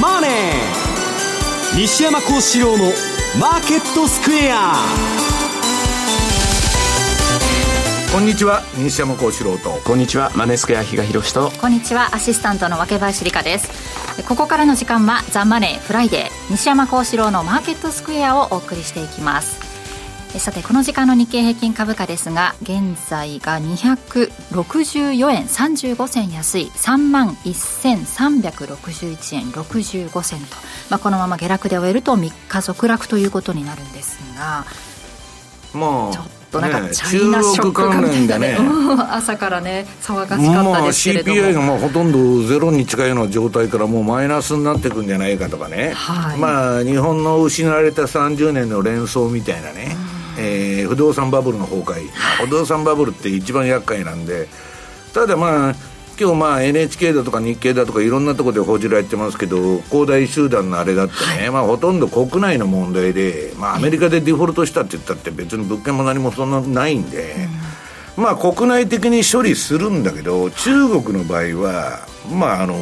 [0.00, 0.30] マネー」
[1.76, 4.86] 西山孝四郎の「マーケットスクエア」
[8.12, 9.80] こんにちは西山孝四郎と。
[9.84, 11.50] こんにちはマネースクエア比嘉宏と。
[11.58, 13.70] こんにちはアシスタントの若林理香です。
[14.28, 19.61] ここからの時間は「ザ・マネーフライデー」西山孝四郎のマーケットスクエアをお送りしていきます
[20.38, 30.46] さてこの時間の日経平均株価ですが現在が264円35銭安い3万1361円65銭と、
[30.90, 34.64] まあ、このまま下落で終えると3日続落ということになるんですが
[35.78, 38.58] まあちょっとなんかチャイナショック関連でね。
[39.10, 50.11] 朝からね騒がしかったですけれども、まあ、CPI がまあほとんどゼロに近いような状態からもうマイナスになっていくんじゃないかとかね、はい、まあ日本の失われた30年の連想みたいなね、うん
[50.42, 52.08] えー、不動産バブルの崩壊、
[52.44, 54.48] 不動産バブルって一番厄介なんで。
[55.14, 55.74] ただまあ
[56.20, 67.34] 今日まあ NHK だとか日経だとかいろんなところで報じられてますけど恒大集団のあれだってね、はい、まあ、ほとんど国内の問題で、まあ、アメリカでデフォルトしたって言ったって別に物件も何もそんなないんで、
[68.16, 72.74] うん、まあ国内的に処理するんだけど中国の場合はまああの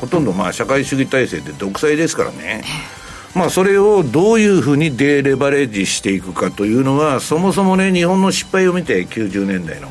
[0.00, 2.64] ほとんどまあ社会主義体制で独裁ですからね。
[3.38, 9.88] まあ、それをどういうふうにデレバレッジしていくかというのは、そもそもね、日本の失敗を見て、90年代の、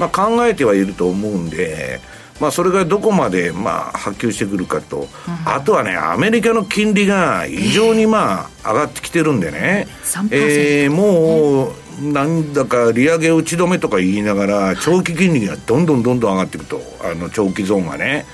[0.00, 2.00] まあ、考えてはいると思うんで、
[2.40, 5.06] まあ、それがどこまでまあ波及してくるかと、
[5.44, 9.86] あとはね、アメリカの金利が異常にまあ上がってきてるんでね、
[10.30, 18.24] えー、もう、なんだか利上げ打ち止めとか言いながら、長期金利がどんどんどんどん上がっていくと、あの長期ゾーンがね。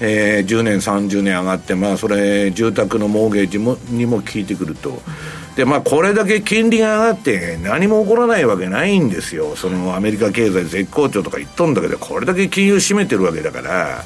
[0.00, 5.00] えー、10年、30年上がって、まあ、それ、住宅のモーゲージもにも効いてくると、
[5.56, 14.04] でまあ、これだけ金利が上がって、何も起こらないわけないんですよ、そのアメリカ経済絶好調とか言っとんだけど、これだけ金融占めてるわけだから、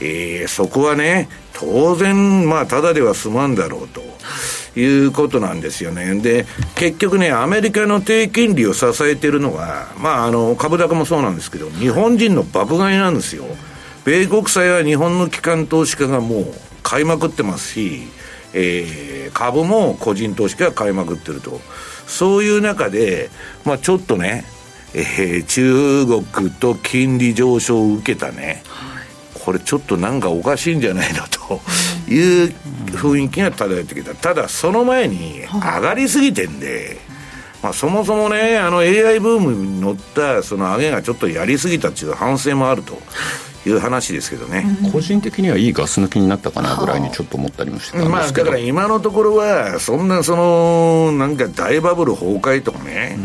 [0.00, 4.02] えー、そこはね、当然、まあ、ただでは済まんだろうと。
[4.76, 6.14] いうことなんですよね。
[6.20, 6.46] で、
[6.76, 13.44] 結局ね、アメリカの低金利を支えてるのは、まあ、あの、株高もそうなんですけど、日本人の爆買いなんですよ。
[14.04, 16.44] 米国債は日本の機関投資家がもう
[16.82, 18.02] 買いまくってますし、
[18.54, 21.60] えー、株も個人投資家が買いまくってると。
[22.06, 23.30] そういう中で、
[23.64, 24.44] まあちょっとね、
[24.94, 28.62] えー、中国と金利上昇を受けたね、
[29.44, 31.60] これちょっとなんかおかしいんじゃないのと。
[32.08, 32.54] いう
[32.86, 34.14] 雰囲気が漂ってきた。
[34.14, 36.98] ただその前に上がりすぎてんで、
[37.62, 42.98] まあ、そもそもね、あの AI ブームに乗ったその上げがちょっとやりすぎたっていう反省もあると
[43.66, 53.18] いう話ですけどね、個人的にはいいガス抜きになったかなぐらいにちょっと思ったりもしてたんですけど、まあ、だから今のところはそんなそのなんか大バブル崩壊とかね、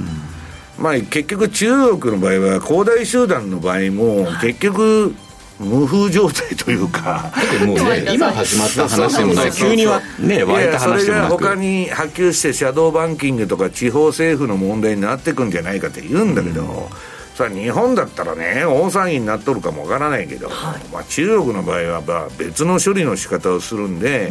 [0.78, 5.16] うん、まあ結局中国の場合は恒大集団の場合も結局、
[5.60, 7.32] 無風状態というか、
[7.66, 11.36] もうね、 今始まった話でもない、急にはね、湧いた話でもなく。
[11.36, 24.28] それが他に波及して、シャドーバンキングとか地方政府の問題になっていくんじゃないかって言うんだけど、うんさあ日本だったらね大騒ぎになっとるかもわからないけど、はい、まあ、中国の場合はまあ別の処理の仕方をするんで、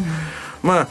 [0.63, 0.89] うん、まあ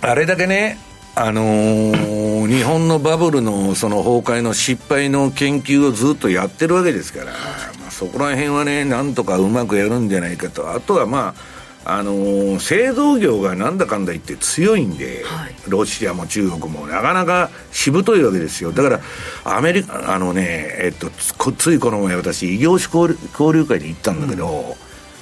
[0.00, 0.78] あれだけね
[1.14, 11.55] あのー、日本のバブルのその崩壊の失敗の研究をずっとやってるわけですから、まあ、そこら辺はねなんとかうまくやるんじゃないかとあとはまあ
[11.88, 18.72] あのー、製造業がなんだかんだ言って強いんで、はい、ロシアも中国もなかなかしぶといわけですよ。
[18.72, 19.00] だから、
[19.44, 20.42] アメリカ、あのね、
[20.80, 21.10] えっと、
[21.52, 24.74] ついこの前私、異業種交流交流会で行ったんだけど、うん、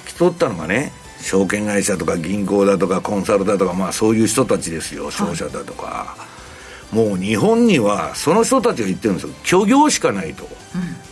[0.07, 5.85] 来とったのがね、証券会社とか銀行だとかコンサルだとか、まあそういう人たちですよ、商社だとか。
[5.85, 6.15] は
[6.93, 9.33] い、もう日本には、その人たちが言ってるんですよ。
[9.43, 10.49] 虚業しかないと。
[10.73, 11.04] うん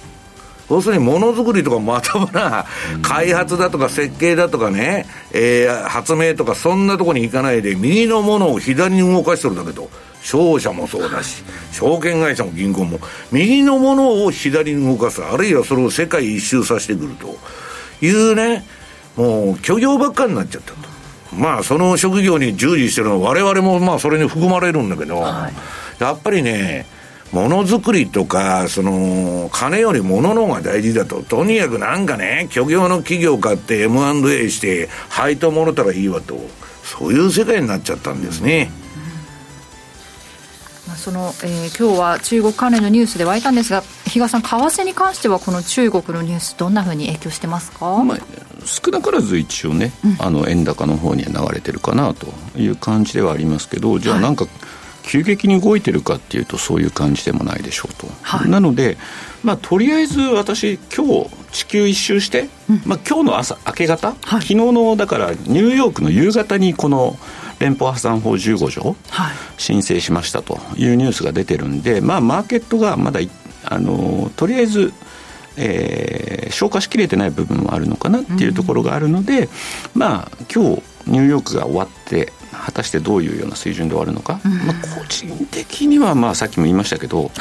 [0.69, 2.65] 要するにものづくりとかまともな
[3.01, 9.89] 開発だとか設計だとかね、えー、発明とかそんなとこに行かないで右のものを左に動かしてるだけと。
[10.23, 11.43] 商社もそうだし
[11.73, 12.97] 証券会社も銀行も。
[13.31, 17.37] 右のものを左に動かすあるいはそれを世界一周させてくると。
[18.01, 18.65] いうね
[19.15, 20.77] もう虚業ばっかになっちゃったと。
[21.35, 25.53] まあその職業に従事してるのは我々もまあそれに含まれるんだけど、はい、
[26.01, 26.85] やっぱりね
[27.33, 31.23] ものづくりとか、その、金より物の方が大事だと。
[31.23, 36.39] とにかくなんかね、虚業の企業買って M&A して、配当もろたらいいわと。
[36.83, 38.69] そういう世界になっちゃったんですね。
[40.87, 48.17] まあ、その、えー、今日は中国関連のニュースで湧いたんですが、比嘉さん、為替に関しては、この中国のニュース、どんなふうに影響してますか、まあ、
[48.63, 52.27] 少なからず一応ね、うん、あの円高の方には流れてるかなと
[52.59, 54.53] いう感じではありますけど、じゃあ、なんか、はい
[55.03, 58.97] 急激に動いてるかっていうとそういう感じでもないでしょうと、はい、なので、
[59.43, 67.17] まあ、とりあえず私今日地球一周して、うん、まあ、今日の朝明け方、はい、昨日のだからニューヨークの夕方にこの
[67.59, 73.19] 連邦破産法15条、はい、申請しましたというニュースが出てるんで、まあ、マーケットがまだ
[73.65, 74.93] あのとりあえず
[75.55, 79.49] えー、消化しきれてない部分もあるのかなっていうところがあるので、うん、
[79.93, 87.31] まあ今日ニューヨークが終わって果たしてどういうような水準で終わるのか、うん、まあ、個人的にはまあさっきも言いましたけど、はい、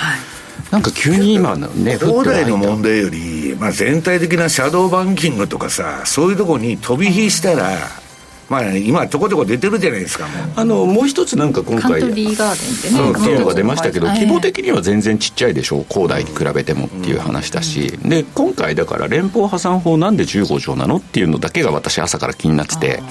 [0.71, 7.77] なんか急に今のね恒大の問題より、まあ、全体的なシャドーバンキングとかさそういうところに飛び火したら、
[8.49, 23.03] まあ、今、ちょこちょこ出てるじゃないですか、あのもう一つ、なんか今回、カントリーガーデンってね、いうのが出ましたけど、規模的には全然ちっちゃいでしょう、恒大に比べてもっていう話だし、で今回、だから連邦破産法なんで15条なのっていうのだけが私、朝から気になってて、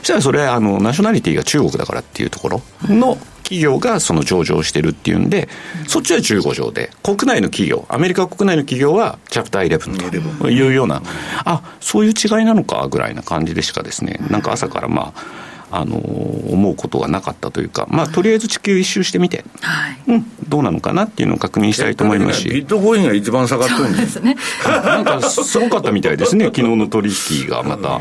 [0.00, 3.18] そしたらそれあの、ナショナリティが中国だからっていうところの
[3.50, 5.48] 企業がその上場してるっていうんで、
[5.88, 11.02] そっちは15条で、国内の企業、アメリカ国内の企業はチャプター11というような、
[11.44, 19.98] あそういう違いなのかぐらいな感じでしかですね、なんか朝からまあ、あの思うことがなかったというか、まあ、とりあえず地球一周してみて、はい。
[20.06, 28.00] うん、どうなのかなっていうのを確認したいと思いますし、ビットコインが一番下がってるんですね、 なんかすごかったみたいですね、昨日の取引がまた。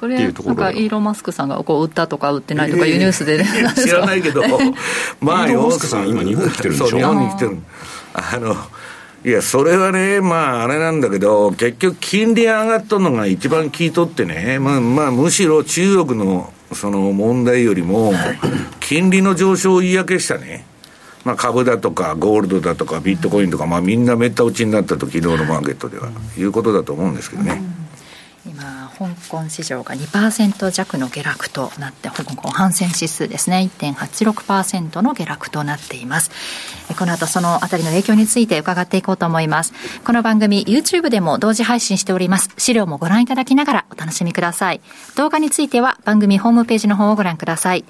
[0.00, 4.42] それなんかイーロン・マスクさんがこう売ったとか売ってないとかいうニュースで、ね、 知らないけど。
[5.20, 6.96] まあイーロン・マスクさん今日本来てるんでしょ？
[6.96, 7.58] 日本に来てる。
[8.14, 8.56] あの
[9.22, 18.14] いや、それはね、まあ、あれなんだけど、結局、金利上がったのが一番効いとってね、まあ、まあ、むしろ中国のその問題よりも、
[18.80, 20.64] 金利の上昇を言い訳したね、
[21.22, 26.08] まあ、株だとか、ゴールドだとか、ビットコインとか、まあ、みんなめった打ちになったと、昨日のマーケットでは、
[26.38, 27.62] いうことだと思うんですけどね。
[28.46, 33.70] 今香港市場が2%弱の下落となって香港反戦指数ですね。
[33.78, 36.30] 1.86%の下落となっています。
[36.98, 39.72] この後そのあたりの影響について伺っていこうと思います。
[40.04, 42.50] この番組 YouTube でも同時配信しております。
[42.58, 44.82] 資料もご覧いただきながらお楽しみください。
[45.16, 47.86] 動画については番組ホームページの方をご覧ください。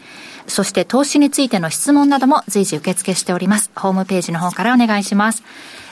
[0.47, 3.73] そして投資についての質問なども随時受付しております。
[3.75, 5.43] ホームページの方からお願いします。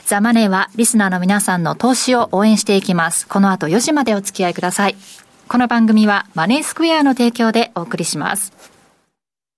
[0.09, 3.27] ザ・マネーはリスナーの皆さんの投資を応援していきます。
[3.27, 4.95] この後4時までお付き合いください。
[5.47, 8.51] この番組はマネースクエアの提供でお送りします。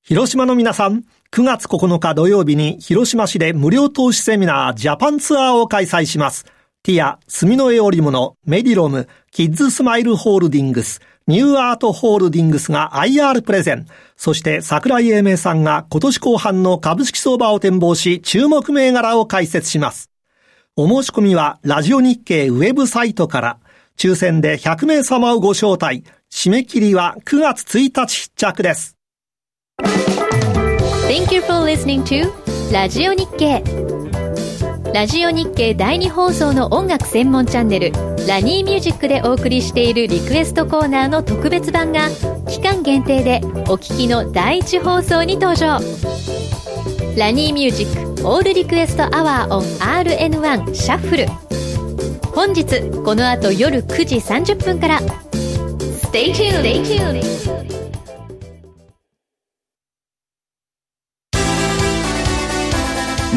[0.03, 6.45] 広島の皆さん、9月9日土曜日に広島市で無料投資セミナージャパンツアーを開催します。
[6.83, 13.87] ティア、墨の絵織物、メディロム、キッズスマイルホールディングス、ニューアートホールディングスが IR プレゼン。
[14.17, 20.10] そして桜井英明さんが今年後半の株式相場を展望し、注目銘柄を解説します。
[20.77, 23.57] お申し込みは、ラジオ日経ウェブサイトから、
[23.97, 26.05] 抽選で100名様をご招待。
[26.31, 28.95] 締め切りは9月1日必着です。
[31.09, 32.31] Thank you for listening to
[32.71, 33.61] ラジオ日経。
[34.93, 37.91] ラジオ日経第2放送の音楽専門チャンネル、
[38.25, 42.07] ラニーミュージックでお送りしているリクエストコーナーの特別版が、
[42.47, 45.79] 期間限定でお聴きの第1放送に登場。
[47.17, 51.25] RaNi Music All Request Hour on RN1 Shuffle。
[52.31, 52.63] 本日
[53.03, 55.01] この後夜9時30分から。
[55.01, 56.61] Stay tuned!
[56.61, 57.21] Stay tuned.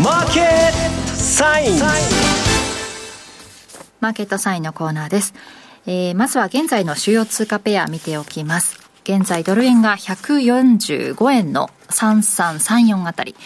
[0.00, 0.70] マーケッ
[1.08, 1.78] トサイン
[4.00, 5.34] マーケットサインのコーナーです、
[5.86, 13.36] えー、まずは現在の主要通貨ペア見ておきます現在ドル円が145円の3334あたり、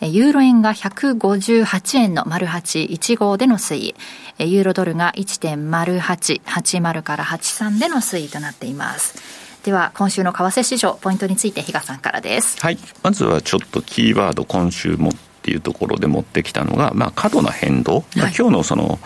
[0.00, 3.94] ユーロ円が158円の丸815での推移、
[4.38, 9.20] ユーロドルが1.0880から83での推移となっています。
[9.64, 12.60] では今週の為替市場ポイントについて比嘉さんからです。
[12.60, 12.78] はい。
[13.02, 19.00] まずはちょっとキーワード今週もっていうところで持ってきたのが、まあ、過度な変動、まあ、今日のその、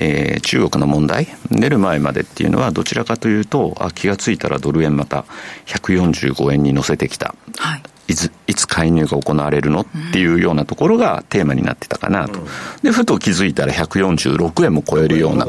[0.00, 5.24] えー、中国の問題出る前までっていうのはどちらかというとあ気が付いたらドル円また
[5.66, 12.40] 145円に乗せてきた、はい、いついつ介入が行われるのっていうようなところがテーマになってたかなと、
[12.82, 15.48] でふと気づいたら146円も超えるようなっ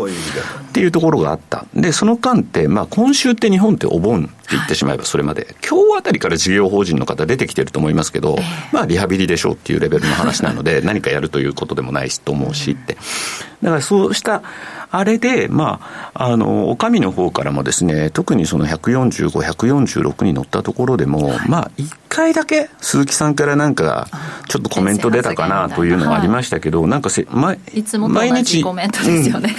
[0.71, 1.65] ていうところがあった。
[1.73, 8.37] でその間って、まあ、今週って日本ってお盆って言ってしまえばそれまで、今日あたりから事業法人の方出てきてると思いますけど、
[8.71, 12.97] まあリハビリでしょうっていうレベルの話なので何かやるということでもないしと思うしって。
[13.63, 14.43] だからそうした
[14.95, 15.79] あれで、ま
[16.13, 24.07] あ、あの、お上の方からもですね、特にその145、146に乗ったところでも、はい、まあ、一回だけ鈴木さんからなんか、
[24.47, 29.55] ちょっとコメント出たかなというのがありましたけど、なんかせ、ま、いつも毎日コメントですよね。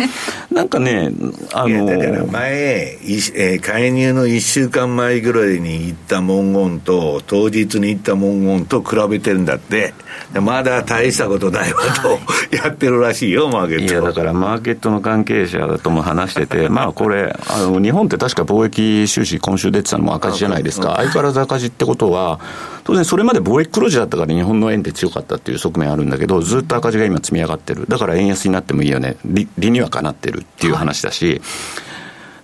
[0.50, 1.11] うん、なんかね、
[1.53, 9.95] あの、だから前、えー、介入の1週間間前ぐらいに行った文言と、当日に行った文言と比べてるんだって。
[10.41, 13.93] まだ大したことないわと、やってるらしいよ、マーケット。
[13.93, 20.95] いや、だからマーケットの関係者とも話してて、 まあこれ、あの、日本って確か貿易収支今週出てたのも赤字じゃないですか。
[20.97, 22.38] 相変わらず赤字ってことは、
[22.85, 27.87] 当然それまで貿易黒字だったから日本の円って強かったっていう側面あるんだけど、ずっと赤字が今積み上がってる。
[27.88, 29.16] だから円安になってもいいよね。
[29.25, 31.40] 理理にはかなってるっていう話だし、はい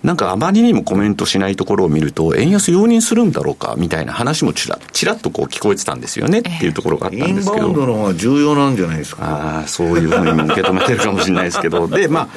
[0.03, 7.67] なんかあまりにもコメントしないところを見ると、円安容認するんだろうかみたいな話もちらちらっとこう聞こえてたんですよねっていうところがあったんですけど。
[7.67, 9.23] インバウンドの方が重要なんじゃないですか。
[9.23, 12.27] ああ、そういうふうに受け止めてるかもしれないですけど、で、まあ、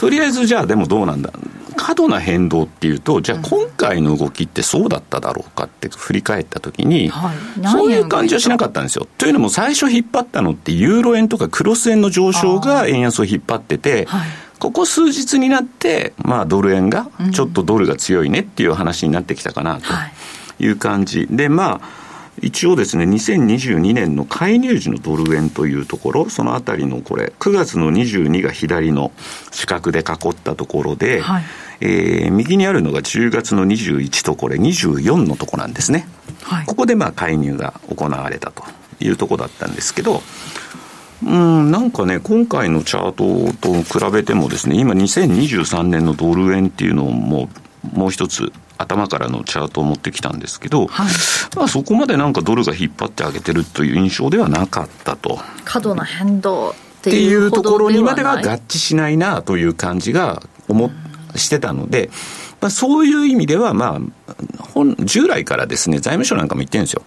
[0.00, 1.30] とりあえずじゃあでもどうなんだ。
[1.76, 9.06] 過度な変動っていうと、じゃあ今回の動きってそうだっただろうかって振り返ったときに、はい、そういう感じはしなかったんですよ。
[9.18, 14.28] というのも最初引っ張ったのってユーロ円とかクロス円の上昇が円安を引っ張ってて、はい。
[14.58, 21.26] ここ数日になって、まあ、ドル円が、ちょっとドルが強いねっていう話になってきたかなという感じ。
[21.30, 22.09] で、まあ、
[22.42, 29.12] 一応ですね、2022年の介入時のドル円というところ、そのあたりのこれ、9月の22が左の
[29.50, 31.44] 四角で囲ったところで、はい、
[31.80, 36.06] えー、右にあるのが10月の21とこれ24のとこなんですね。
[36.42, 38.64] はい、ここでまあ介入が行われたと
[39.00, 40.22] いうとこだったんですけど、
[41.22, 47.59] うん、なんかね、今回のチャートと比べてもですね、今2023年のドル円っていうのをもう、
[47.92, 51.08] もう一つ頭からのチャートを持ってきたんですけど、はい、
[51.56, 55.38] まあそこまでなんかドルが引っ張ってあげてるという印象ではなかったと。
[55.64, 60.90] 過度な変動っていうところにまでは合致しないなという感じが思
[61.36, 62.10] してたので、
[62.60, 64.34] まあ、そういう意味では、まあ、
[64.74, 67.02] 本従来からですね、財務省なんかも言ってるんですよ。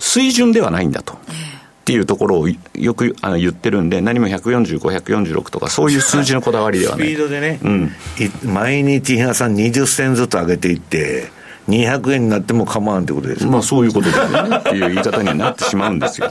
[0.00, 1.18] 水準ではないんだと。
[1.28, 1.57] えー
[1.88, 7.06] っていうところをよくあの言ってるんで、何も145、146とか、そういう数字のこだわりではない。
[7.06, 7.90] スピードでね、うん、
[8.44, 11.30] 毎日日さん20銭ずつ上げていって、
[11.66, 16.30] 200円になっても構わんってことですまあそういうことですよねっていう言い方にはなってしまうんですよ。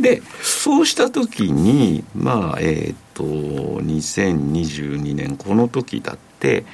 [0.00, 6.64] で、そうしたときに、まあ、えっ、ー、と、2022年、この時だって、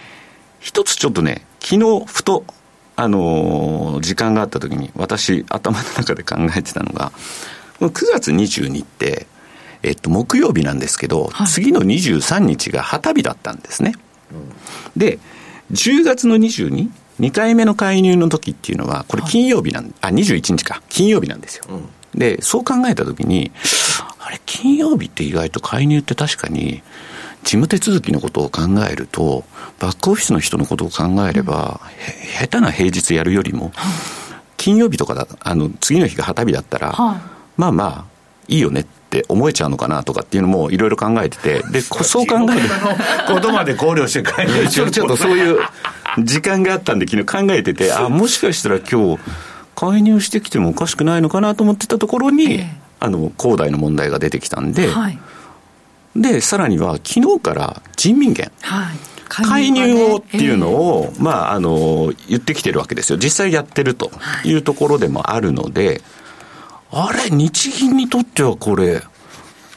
[0.61, 2.45] 一つちょっとね、昨日、ふと、
[2.95, 7.11] あのー、時間があったときに、私、頭の中で考えてたのが、
[7.81, 9.27] 9月22って、
[9.83, 13.95] えっと、木曜日なんですけど、はい、次の23日が旗日だったんですね。
[14.33, 14.53] うん、
[14.97, 15.19] で、
[15.73, 16.91] 10月の 22?
[17.21, 21.65] 2回目の介入の時っていうのは、これ金曜日なん、はい、あ、21日か、金曜日なんですよ。
[21.69, 23.51] うん、で、そう考えた時に、
[24.19, 26.83] あれ、金曜日って意外と介入って確かに、
[27.43, 29.45] 事務手続きのことを考えると、
[29.79, 33.73] バックオフィスの人のことを考えれば、うん、下手な平日やるよりも、
[34.57, 38.05] 金曜日とかだ、あの、次の日が旗日だったら、はいまあまあ、
[38.47, 42.69] いいよねって思えちゃうのかなとかっていうのもいろいろ考えてて、 で、そう考える
[43.27, 45.59] ことまで考慮して考えちょっと そういう
[46.21, 49.21] 時間があったんで昨日考えてて、あ、もしかしたら今日、
[49.75, 52.65] 介入してきてもおかしくないのかなと思ってたところに、
[53.00, 55.19] あの、恒大の問題が出てきたんで、はい、
[56.17, 58.50] で、さらには昨日から人民元。
[58.62, 58.97] はい。
[59.29, 63.19] 介入をっていうのを、まあ、あの、言ってきてるわけですよ。
[63.19, 64.11] 実際やってると
[64.45, 66.00] いうところでもあるので、
[66.90, 69.02] あれ、日銀にとってはこれ、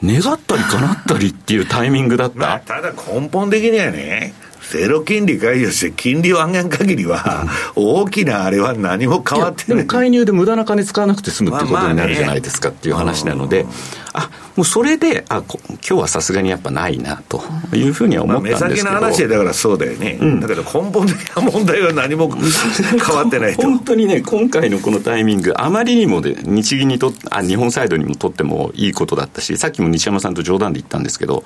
[0.04, 2.40] 願ったり叶ったりっていうタイミングだった？
[2.40, 4.34] まあ、ただ根本的にはね、
[4.72, 9.78] ゼロ金利解除して金利を上げん限りは、大きなあれは何も変わってない。
[9.80, 13.66] でも介入で無駄な金使わなくて済むってことになるじゃないですかっていう話なので、
[14.14, 17.42] あ、もうそれで、あ、今日はさすがにやっぱないなと
[17.74, 18.70] いうふうには思ったんですけど。
[18.70, 20.18] 目先の話でだからそうだよね。
[20.22, 23.62] うん、だけど根本的な問題は何も 変わってないと。
[23.64, 31.44] 本当にね、今回のこのタイミング、あまりにもで、日銀にとあ、日本サイドにもとってもいいことだったし、さっきも西山さんと冗談で言ったんですけど、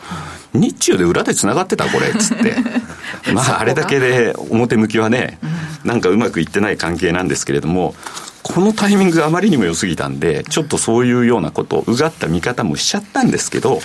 [0.55, 2.55] 日中で裏でつながってたこれ、っつって。
[3.33, 5.39] まあ、あれだけで表向きはね、
[5.83, 7.95] なんかうまくいってない関係なんですけれども、
[8.43, 13.81] このタイミングがあまりにも良すぎたんで、ちょっとそういうようなこと、うがった見方もしちゃったんですけど、はい、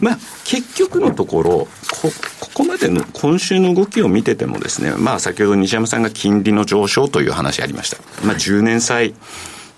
[0.00, 7.98] まあ、結局のところこ、ここまでの今週の動きを見ててもですね、まあ、先ほど西山さんが金利の上昇という話ありました。
[8.24, 9.14] まあ、10年債、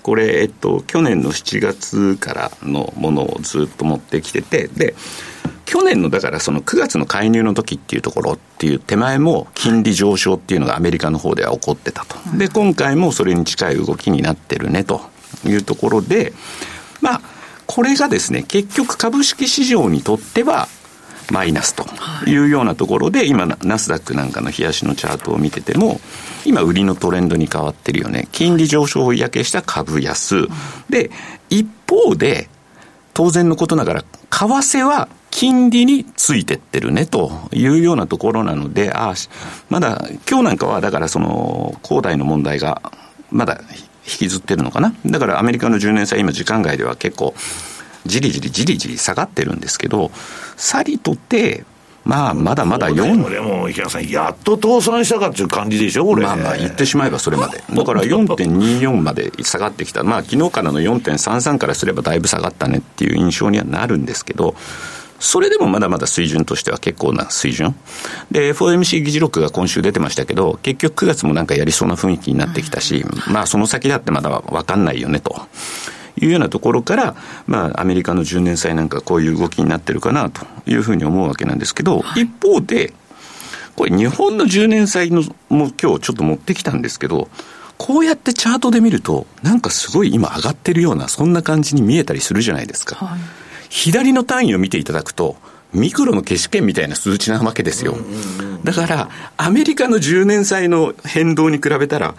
[0.02, 4.94] これ、えっと、去年の7月からのものをずっと持ってきてて、で、
[5.66, 12.16] 去年のだからその9月の介入の時っていうところっていう手前も金利上昇っていうのがアメリカの方では起こってたと。
[12.38, 15.02] で、今回もそれに近い動きになってるねと
[15.44, 16.32] いうところで、
[17.00, 17.20] まあ、
[17.66, 20.68] これがですね、結局株式市場にとっては
[21.32, 21.84] マイナスと
[22.30, 26.00] いうようなところで、今、ナスダックなんかの冷やしのチャートを見てても、
[26.44, 28.28] 今、売りのトレンドに変わってるよね。
[28.30, 30.46] 金利上昇を嫌気した株安。
[30.88, 31.10] で、
[31.50, 32.48] 一方で、
[33.14, 39.12] 当然のことながら、為替は金利についてってるねというようなところなので、あ
[39.68, 42.80] まだ今日なんかはだからその、恒大の問題が
[43.30, 43.60] まだ
[44.06, 44.94] 引きずってるのかな。
[45.04, 47.34] だからアメリカの10年債今時間外では結構
[48.06, 50.10] じりじりじりじり下がってるんですけど、
[50.56, 51.64] さりとて、
[52.06, 53.28] まあ、まだまだ4。
[53.28, 56.22] でも、池谷さん、やっと倒産したかっていう感じでしょ、これ。
[56.22, 57.62] まあまあ、言ってしまえばそれまで。
[57.68, 60.02] だから4.24まで下がってきた。
[60.02, 64.54] まあ、昨日からの4.33からすればだいぶ下がったねっていう印象にはなるんですけど、
[65.18, 67.74] それでもまだまだ水準としては結構な水準。
[68.30, 75.46] で、FOMC 議事録が今週出てましたけど、結局9月もなんかやりそうな雰囲気になってきたし、まあその先だってまだわかんないよねと。
[76.18, 77.14] いうようなところから、
[77.46, 82.94] まあ、アメリカの10年債なんかこういう動きになってるかなというふうに思うわけなんですけど、はい、一方で、
[83.76, 87.28] これ日本の10年債のも今日ちょっと持ってきたんですけど、
[87.78, 92.96] こうやってチャートで見ると、なんかすごい今上がってるような、そんな感じに見えたりするじゃないですか。
[92.96, 93.20] はい、
[93.76, 95.36] 左の単位を見ていただくと、
[95.74, 97.94] ミクロの消し券みたいな数値なわけですよ。
[98.64, 102.14] だから、アメリカの10年債の変動に比べたら、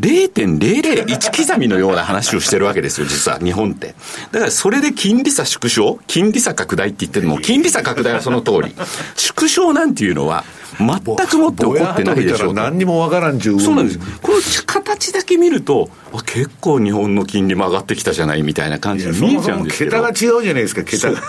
[0.00, 3.94] 0.001刻みのような話をしてるわけですよ、実は、日本って。
[4.32, 5.98] だからそれで金利差縮小？
[6.06, 8.74] 金利差拡大って言ってるのも、金利差拡大はその通り。
[9.16, 10.44] 縮小なんていうのは、
[10.78, 12.54] 全くもって起こってないでしょう。
[12.54, 13.98] 何にもわからんじゅうそうなんです。
[14.22, 15.90] この形だけ見ると、
[16.24, 19.90] 結構日本の金利も上がってきたじゃないみたいな感じに見えちゃうんですけど。
[19.90, 21.20] 桁が違うじゃないですか、桁が。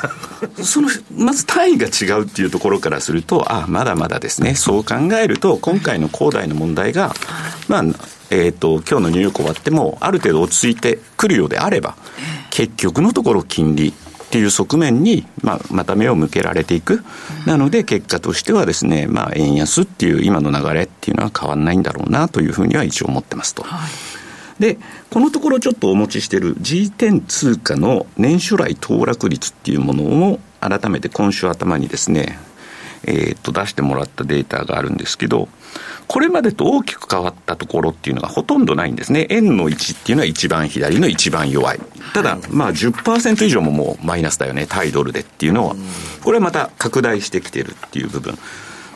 [0.64, 4.54] その、まず単位が違うっていうところからすると、あまだまだですね。
[4.54, 7.16] そう考えると、今回の恒大の問題が、
[7.68, 7.84] まあ、
[8.30, 11.96] えっ、ー、と、今日のニューヨーク終わっても、ある程度落ち着いてくるようであれば、
[12.50, 13.94] 結局のところ金利っ
[14.30, 17.04] ていう側面に、まあ、また目を向けられていく。
[17.46, 23.64] なので、結果としてはですね、まあ、円安っていう今の流れっていうのは変わらないんだろうなというふうには一応思ってますと。
[23.64, 23.90] はい
[24.60, 24.78] で、
[25.10, 32.38] このところちょっとお持ちしている G10 通貨の年初来騰落率っていうものを改めて今週頭にですね、
[33.04, 35.48] えー、っと出してもらったデータがあるんですけど、
[36.08, 39.28] これまでと大きく変わったところっていうのがほとんどないんですね。
[39.30, 41.80] 円の位置っていうのは一番左の一番弱い。
[42.14, 45.76] ただ、まあ10%以上ももうマイナスだよね、対ドルでっていうのは、
[46.24, 48.38] これはまた拡大してきてるっていう部分。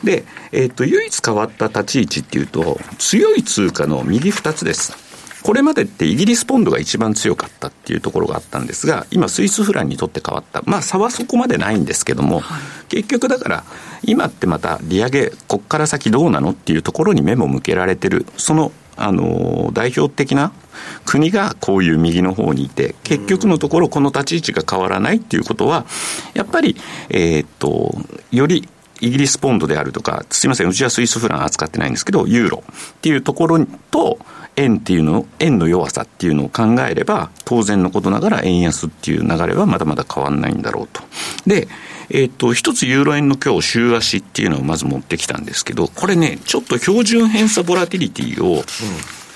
[0.02, 5.04] で、えっ、と、唯一変わった立ち位置っていうと、強い通貨の右2つです。
[5.44, 10.62] これまでってイギリスポンドが一番強かったっていうところがあったんですが、今スイスフランにとって変わった。
[10.64, 13.64] まあ差はそこまでないんですけども、はい、結局だから、
[14.06, 18.26] 今ってまた利上げ、こっから先どうなのっていうところに目も向けられてる。
[18.36, 20.52] そのあの代表的な
[21.04, 25.86] 国がこういう右の方にいて、結局のところこの立ち位置が変わらないっていうことは、
[26.34, 26.76] やっぱり、
[27.10, 27.94] えー、っと、
[28.30, 28.68] より
[29.00, 34.18] イギリスポンドであるとか、すみません、うちはスイスフラン扱ってないんですけど、ユーロっていうところと、
[34.56, 41.02] 円っていうの、円の弱さっていうのを考えれば、当然のことながら円安っていう流れはまだまだ変わんないんだろうと。
[41.46, 41.66] で、
[42.10, 48.64] えっ、と、一つユーロ円の今日週足っていうのをまず持ってきたんですけど、これね、ちょっと標準偏差ボラティリティを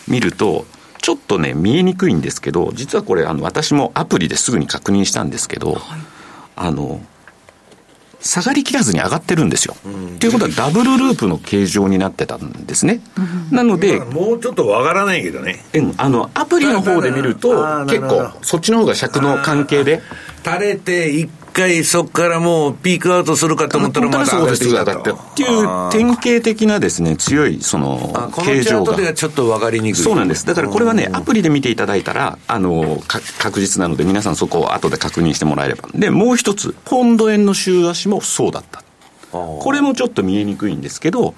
[0.07, 0.67] 見ると、
[1.01, 5.81] ちょっとね、見えにくいんですけど、実はこれ、あの、私もアプリですぐに確認したんですけど、はい、
[6.57, 7.01] あの、
[8.21, 9.77] 下がりきらずに上がってるんですよ。
[9.83, 13.01] と、うん、いうことはダブルループの形状になってたんですね。
[13.17, 15.65] うん、なので、もうちょっとわからないけどね。
[15.97, 20.03] あの、アプリの方で見ると、結構、そっちの方が尺の関係で。
[20.45, 25.15] 垂れて一回そこからもうピークアウトするかと思ったらまた上がってきたと。
[25.15, 28.93] っていう典型的なですね、強いその形状が。
[28.93, 29.99] このではちょっと分かりにくい。
[29.99, 30.47] そうなんです。
[30.47, 33.03] だからこれはね、アプリで見ていただいたら、あの、
[33.39, 35.89] 確実なので皆さんそこを後で確認してもらえれば。
[35.95, 38.83] で、もう一つ、ポンド円の週足もそうだった。
[39.33, 41.35] これもちょっと見えにくいんですけど、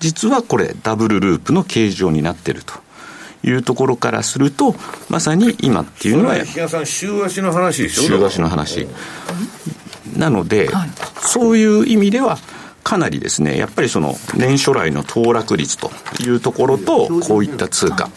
[0.00, 2.74] 実はこれダブルループの形状になってると。
[3.44, 4.74] いうところからすると、
[5.08, 6.36] まさに今っていうのは。
[6.36, 8.02] 比嘉さん、週足の話でしょ？
[8.02, 8.86] 週足の話。
[10.16, 12.38] なので、はい、そういう意味では、
[12.84, 18.10] かなりですね、やっぱりその年初来の騰落率というところと、こういった通貨っ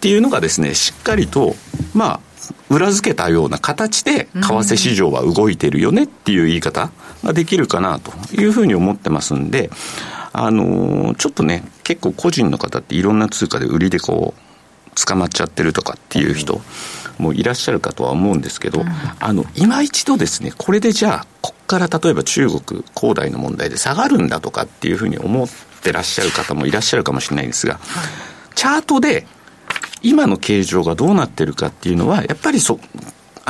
[0.00, 1.56] ていうのがですね、しっかりと、
[1.92, 2.20] まあ、
[2.68, 6.90] 裏付けたような形で、為替市場は動いてるよねっていう言い方
[7.24, 9.70] ができるかなというふうに思ってますんで、
[10.32, 16.60] あのー、ちょっとね、結構個人の方っていろんな通貨で売りでこう、捕まっちゃってるとかっていう人
[17.18, 18.86] もいらっしゃるかとは思うんですけど、うん、
[19.18, 25.48] あの、今一度ですね、これでじゃあ、こっから例えば中国、恒大の問題で下がるんだとかっていうふうに思っ
[25.82, 29.26] てらっしゃる方もいらっしゃるかもしれないんですが、はい、チャートで
[30.00, 32.78] 今の形状がどうなってるかっていうのは、やっぱりそ、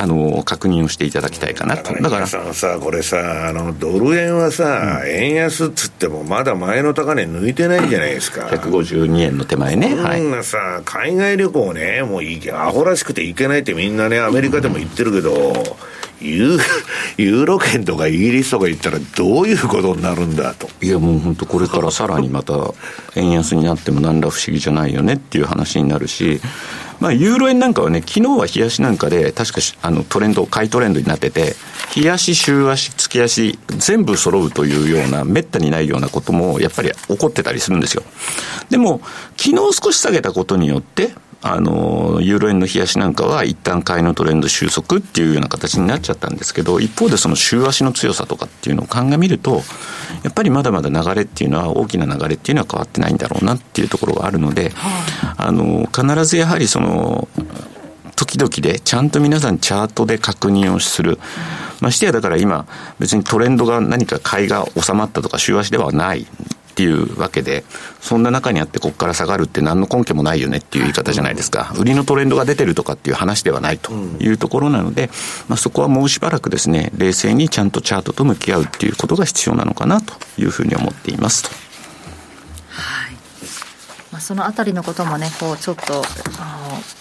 [0.01, 1.93] あの、確認をしていただきたいかなと。
[1.93, 8.47] だから、さんさ、これさ、あの、ドル円はさ、うん、円安っつっても、まだ前の高値抜いてないじゃないですか。
[8.47, 9.95] 152円の手前ね。
[9.95, 10.21] はい。
[10.23, 15.53] なさ、海外旅行ね、もういい、アホらしくて行けないってみんなね、アメリカでも言ってるけど、
[16.21, 16.59] ユー
[17.17, 20.69] ユーロ圏とかイギリスとか言ったらどういうことになるんだと。
[20.81, 22.53] いやもう本当これからさらにまた
[23.15, 26.39] 円安になっても何ら不思議じゃないよねっていう話になるし、
[27.01, 31.55] まあ、ユーロ円なんかはね、昨日は冷やしなんかで、確かあのトレンド、買いトレンドになってて、
[31.95, 38.03] 冷やし、週足、月足、全部揃うというような、めったにないようなことも、やっぱり起こってたりするんですよ。
[38.69, 39.01] でも、
[39.35, 41.09] 昨日少し下げたことによって、
[41.43, 49.63] あの、ユーロ円の冷やしなんかは一旦買いのトレンド収束っていうような形になっちゃったんですけど、一方でその週足の強さとかっていうのを鑑みると、
[50.23, 54.71] やっぱりまだまだ流れっていうのは、大きな流れっていうのは変わってないんだろうなっていうところがあるので、
[55.37, 57.27] あの、必ずやはりその、
[58.15, 61.17] 時々でちゃんと皆さんチャートで確認をする。
[61.81, 62.67] ましてやだから今
[62.99, 66.27] 別にトレンドが何か買いが収まったとか週足ではない
[66.81, 67.63] っていうわけで、
[67.99, 71.73] そんな中にあってここから下がるって何の根拠もないよねっていう言い方じゃないですか。
[71.77, 75.11] 売りのトレンドが出てるとかっていう話ではないというところなので、
[75.47, 81.49] まあ、そこはもうしばらくですね、冷静にちゃんとチャートと向き合うっていうことが必要なのかなというふうに思っていますと。
[81.49, 83.11] はい
[84.11, 86.03] まあ、そのあたりのこともね、こうちょっと、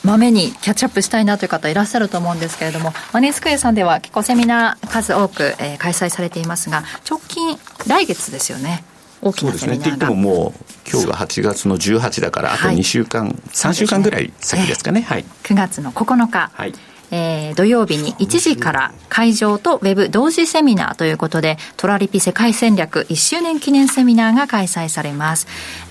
[0.05, 8.85] まめにキャッチアップしたいなという方いらっしゃると思うんですけれども、マネースクエアさんでは結構セミナー数多く、えー、開催されていますが、直近、来月ですよね。
[9.23, 9.75] 大きなセミナーがそうですね。
[9.77, 15.03] って言ってももう、今日が8月の18だから、あと2週間、はい、3週間ぐらい先ですかね。
[15.03, 15.25] はい。
[15.45, 16.51] 9月の9日。
[16.53, 16.75] はい。
[17.13, 25.49] えー、土曜日に1時から会場とウェブ同時セミナーということで、トラリピ世界戦略1周年記念セミナーが開催されます。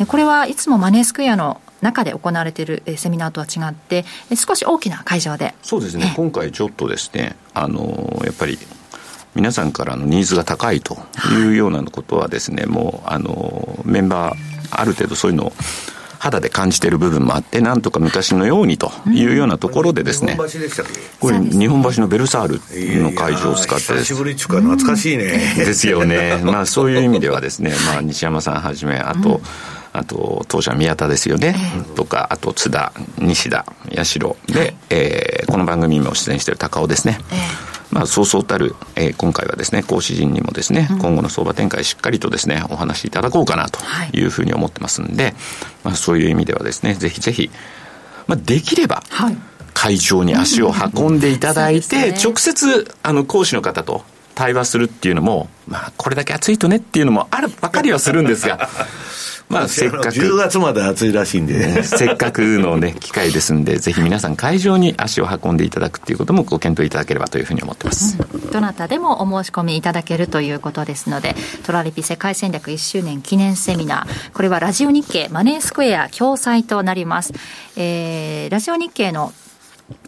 [0.08, 8.58] これはいつもマネースクエアの中で行われているセミナーとは違って少し大きな会場でそうですね今回ちょっとですねあのやっぱり
[9.36, 10.98] 皆さんからのニーズが高いと
[11.32, 14.36] いうようなことはですね、もうあのメンバー
[14.72, 15.54] ある程度そういうのを
[16.20, 20.38] 肌で感じている部分もあって、なんとか昔のようにというようなところでですね、
[21.20, 25.54] これ、日本橋のベルサールの会場を使って久しぶりっていうか、懐かしいね。
[25.56, 26.42] ですよね。
[26.44, 29.42] まあ、そういう意味ではですね、まあ、西山さんはじめ、あと、
[29.92, 31.56] あと当社宮田ですよね、
[31.96, 33.66] とかあと津田西田
[33.96, 43.80] 八代で、はい、えー、この番組にも出演している高尾ですね、えーまあ、そうそうたる、えー、今回はですね、講師陣にもですね、うん、今後の相場展開しっかりとですね、お話しいただこうかなと
[44.14, 44.24] い。
[44.24, 45.34] うふうに思ってますんで、はい、
[45.86, 47.50] まあ、そういう意味ではですね、ぜひぜひ、
[48.28, 49.04] まあ、できれば、
[49.74, 54.04] 会場に足を運んでいただいて、直接、あの、講師の方と
[54.36, 58.70] 対話するっていうのも、まあ、これだけ暑いとねっていうのもあるばかりはするんですが、
[59.50, 60.08] まあ、 せっかく。
[60.10, 61.84] 10月まで暑いらしいんで。
[61.84, 68.18] せっかくのね、機会ですんで、ぜひ皆さん会場に足を運んでいただくっていうこともご検討いただければというふうに思ってます。
[68.34, 71.36] うん、どなたでもお申し込みいただけるということですので、
[71.66, 77.34] トラリピ世界戦略1周年記念セミナー、これはラジオ日経マネースクエア共催となります。
[77.76, 79.34] えー、ラジオ日経の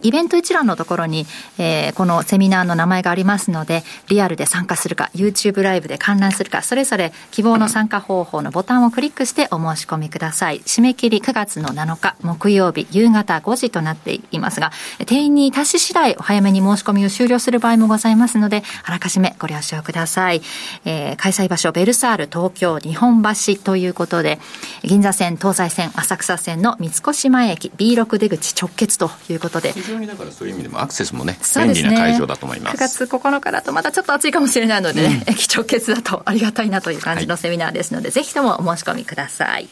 [0.04, 1.26] イベント一覧のところに、
[1.58, 10.62] えー、このセミナーの名前がありますので、リアルで参加するか、YouTube ライブで観覧するか、それぞれ希望の参加方法のボタンをクリックしてお申し込みください。
[10.62, 14.72] 締め切り9月の7日木曜日夕方5時となっていますが、
[15.06, 20.42] 定員に達し次第お早めに申し込みを終了する場合もございますので、あらかじめご了承ください。
[20.86, 24.40] えー、開催場所、ベルサール東京日本橋ということで、
[24.84, 32.78] 銀座線、東西線、浅草線の三越前駅 B6 出口直結ということで、非常にだからそういう意味でもアクセスもね、便利な会場だと思います。
[32.78, 39.68] 9月9日だとまだちょっと暑いかもしれないのでね、うん、駅直結だとありがたいなという感じのセミナーですので、はい、ぜひともお申し込みください。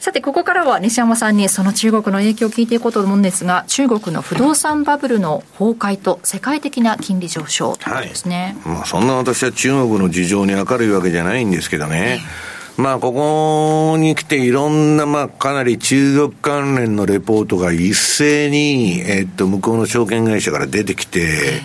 [0.00, 8.56] さて、ここからは西山さんにその中国の影響を聞いていこうと思うんですが、中国の不動産バブルの崩壊と世界的な金利上昇ということですね。
[8.64, 12.20] はい、まあ、そんな私は中国の事情に明るいわけじゃないんですけどね。
[12.22, 21.60] えーまあ、ここに来ていろんな、まあ、かなり中国関連のレポートが一斉に、えっと、向こうの証券会社から出てきて、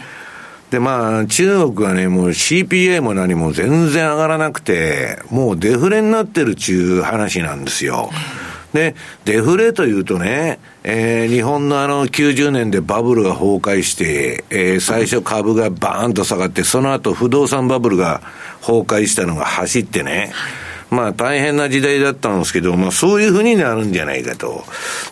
[0.72, 8.10] で、まあ、中国はね、もう CPA も何も全然上がらなくて、もうデフレになってるっちゅう話なんですよ。
[8.74, 18.22] で、デフレというとね、えー、日本のあの90年でバブルが崩壊して、えー、最初株がバーンと下がって、その後不動産バブルが
[18.60, 24.64] 崩壊したのが走ってね、はいまあ大変な時代だったんですけど、まあそういうふうになるんじゃないかと。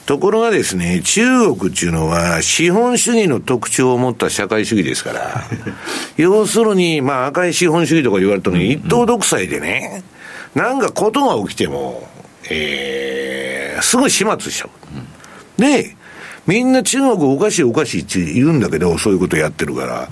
[0.06, 5.44] ところがですね、中国っていうのは資本主義の特徴を持った社会主義ですから、
[6.18, 10.04] 要するに、まあ赤い資本主義とか言われたのに一党独裁でね、
[10.56, 12.08] なんかことが起きても、
[12.50, 15.62] えー、すぐ始末しちゃう。
[15.62, 15.96] で、
[16.46, 20.10] みんな中国おかしいおかしいって言うんだけど、そういうことやってるから。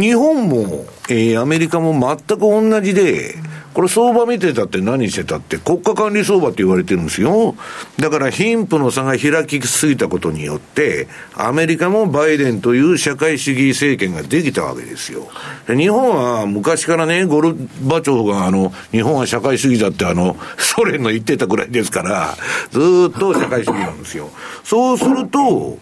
[0.00, 3.34] 日本も、えー、アメリカも全く同じで、
[3.74, 7.56] これ相場見てたって何してたって国家管理相場って言われてるんですよ。
[7.98, 15.28] だから貧富の差が開きすぎたことによって、アメリカもバイデンという社会主義政権ができたわけですよ。
[15.66, 22.36] 日本は昔からね、ゴルバチョフがあの、日本は社会主義だってあの、ソ連の言ってたぐらいですから、
[22.70, 24.30] ずっと社会主義なんですよ。
[24.62, 25.78] そうすると、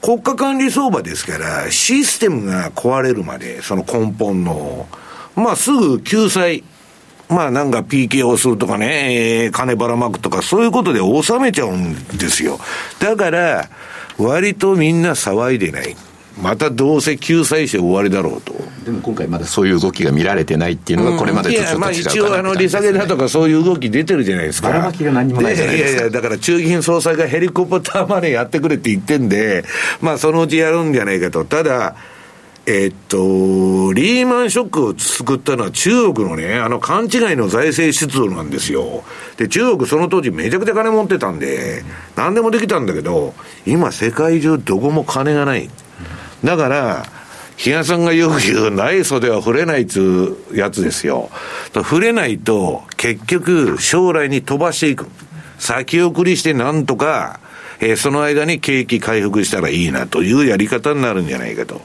[0.00, 4.86] 国家管理相場ですから、システムが壊れるまで、その根本の、
[5.34, 6.64] まあすぐ救済、
[7.32, 12.58] まあなんか PK をするとかね、金ばらまくとか、そういうことで収めちゃうんですよ。
[13.00, 13.68] だから、
[14.18, 15.96] 割とみんな騒いでない。
[16.40, 18.54] またどうせ救済して終わりだろうと。
[18.84, 24.68] でも今回まだそういう動きが見られてないっていうのがこれまでとちょっと違うかな、うん、一応あの利下げだとかそういう動き出てるじゃないですか。
[24.68, 26.00] ばらまきが何もないじゃないですか。
[26.00, 29.64] いやいや、だから中銀総裁がヘリコプターマネーやってくれって言ってんで、
[30.00, 31.44] まあそのうちやるんじゃないかと。
[31.44, 31.96] ただ、
[32.64, 39.02] えっと、リーマンショックを作ったのは中国のね、あの勘違いの財政出動なんですよ。
[39.36, 41.82] で、中国その当時めちゃくちゃ金持ってたんで、
[42.14, 43.34] 何でもできたんだけど、
[43.66, 45.68] 今世界中どこも金がない。
[46.44, 47.06] だから、
[47.56, 50.00] 比嘉さんがよく言う、ない袖は触れないっつ
[50.52, 51.30] うやつですよ。
[51.74, 55.08] 触れないと、結局、将来に飛ばしていく。
[55.58, 57.40] 先送りしてなんとか、
[57.82, 61.82] えー、その間に景気回復したらいいなというやり方になるんじゃないかと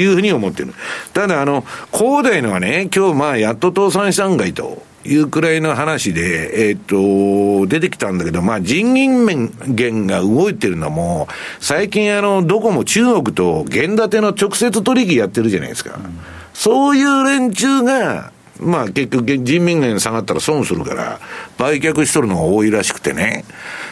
[0.00, 0.74] いうふうに思ってる。
[1.12, 4.84] ただ、あの、恒大のはね、今日まあ、やっと倒産したんかいと。
[5.06, 9.24] いうくらいの話で、えっ、と、出てきたんだけど、まあ人民
[9.66, 11.28] 元が動いてるのも、
[11.60, 15.96] 最近あの、どこも中国と原建ての直接取引やってるじゃないですか。
[15.96, 16.18] うん、
[16.52, 21.20] そういう連中が、まあ結局人民元下がったら損するから、
[21.58, 23.44] 売却しとるのが多いらしくてね。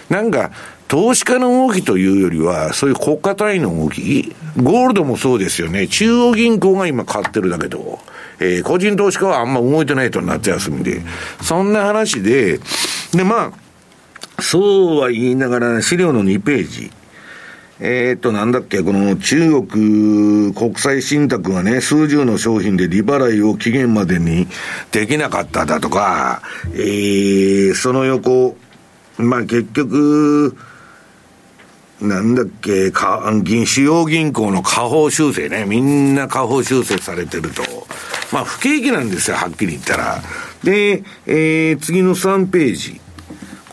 [0.09, 0.51] なんか、
[0.95, 5.89] 投資家の動きというよりは、そういう国家単位の動き、ゴールドもそうですよね。
[5.89, 7.99] 中央銀行が今買ってるだけど、
[8.39, 11.03] えー、個人投資家はあんま動いてないと夏休みで。
[11.43, 12.61] そんな話で、
[13.13, 13.53] で、ま
[14.39, 16.93] あ、そうは言いながら、資料の2ページ。
[17.81, 24.47] えー、っと、なんだっけ、この中国国際信託がね、数十の商品で利払いを期限までに
[24.93, 26.41] できなかっただとか、
[26.73, 28.57] えー、その横、
[29.19, 30.57] まあ結局、
[32.05, 33.23] なんだっけ、か、
[33.67, 35.65] 主要銀行の下方修正ね。
[35.65, 37.63] みんな下方修正されてると。
[38.33, 40.23] まあ不景気なんですよ、はっきり言ったら。
[40.63, 43.01] で、えー、次の3ページ。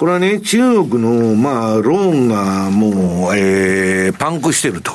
[0.01, 4.93] これはね、中国の、まあ、ローンがもう、えー、パンクしてると。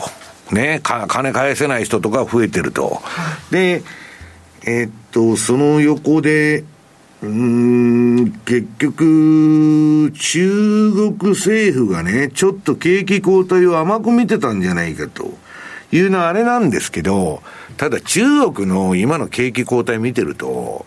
[0.51, 3.01] ね、か、金返せない人とか増えてると。
[3.53, 3.85] で、
[4.65, 6.65] えー、っと、その横で、
[7.23, 15.33] うん、結局、中国政府がね、ちょっと景気後退を甘く見てたんじゃないかと。
[15.93, 17.43] いうのはあれなんですけど、
[17.77, 20.85] ただ中国の今の景気後退見てると、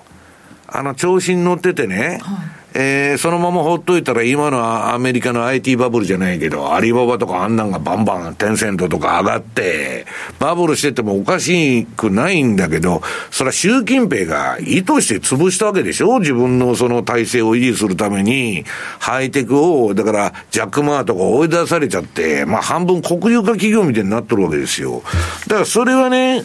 [0.68, 2.59] あの調子に乗っててね、はい。
[2.82, 10.06] えー、そのままほっといたら今のアメリカの IT バブルじゃないけど、アリババとかあんなんがバンバンテンセントとか上がって、
[10.40, 16.20] バブルしててもおかしくないんだけど、それは習近平が意図して潰したわけでしょ？
[16.20, 18.64] 自分のその体制を維持するために、
[19.00, 25.02] ハイテクを、だからジャックマーとか追い出されちゃって、まあ半分国有化企業みたいになってるわけですよ。
[25.48, 26.44] だからそれはね、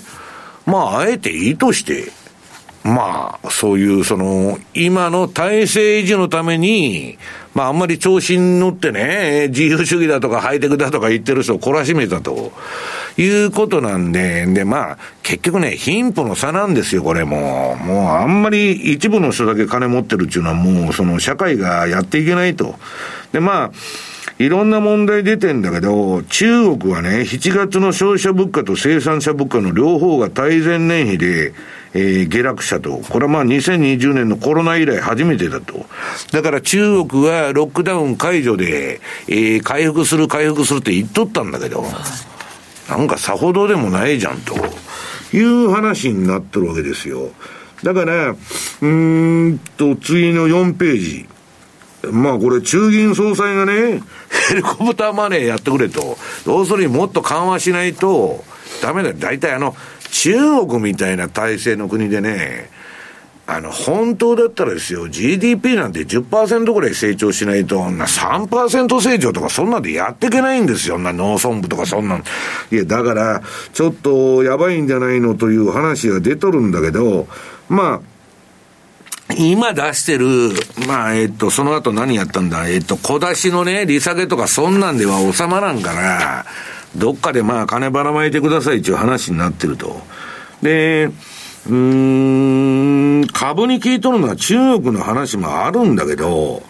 [0.67, 2.11] まああえて意図して、
[2.85, 7.17] まあ、そういうその、今の体制維持のために、
[7.55, 12.53] まああんまり調子に乗ってね、自由主義だとかハイテクだとか言ってる人を懲らしめたと
[13.17, 17.75] いうことなんで、でまあ結局ね、貧富の差なんですよ、これも。
[17.77, 22.75] もうあんまり一部の人だけ金持ってるっていうのはもうその社会がやっていけないと。
[23.33, 23.73] でまあ、
[24.39, 31.55] いろんな問題出てんだけど、中国はね、7月の消費者物価と生産者物価の両方が対前年比で、
[31.95, 32.99] えー、下落したと。
[32.99, 35.87] これはまあ2020年のコロナ以来初めてだと。
[36.33, 41.85] だから中国はロックダウン解除で、えー、回復する回復するって言っとったんだけど、
[42.89, 44.55] なんかさほどでもないじゃんと
[45.35, 47.31] いう話になってるわけですよ。
[47.85, 48.35] だから、
[48.81, 51.29] うんと、次の4ページ。
[52.11, 54.03] まあこれ中銀総裁がね、
[54.49, 56.19] ヘリコプターマネーやってくれと。
[56.47, 58.45] 要するにもっと緩和しないと
[58.83, 59.17] ダメだよ。
[59.19, 59.75] 大体あの、
[60.15, 62.71] 中国みたいな体制の国でね、
[63.49, 70.99] あの、本当だったらですよ、GDP なんて10%ぐらい成長しないと、な3%成長とかそんなんでやっていけないんですよ。
[71.01, 72.25] な農村部とかそんなん。
[72.71, 77.27] いや、だから、ちょっとやばいんじゃないのという話が出とるんだけど、
[77.69, 80.27] まあ、今出してる、
[80.87, 86.47] まあ、えっと、その後何やったんだ、えっと、小出しのね、利下げとかそんなんでは収まらんから、
[86.97, 90.01] どっかでまあ金ばらまいてくださいっていう話になってると。
[90.63, 91.11] で、
[91.69, 96.63] うん、株に聞いとるのは中国の話もあるんだけど、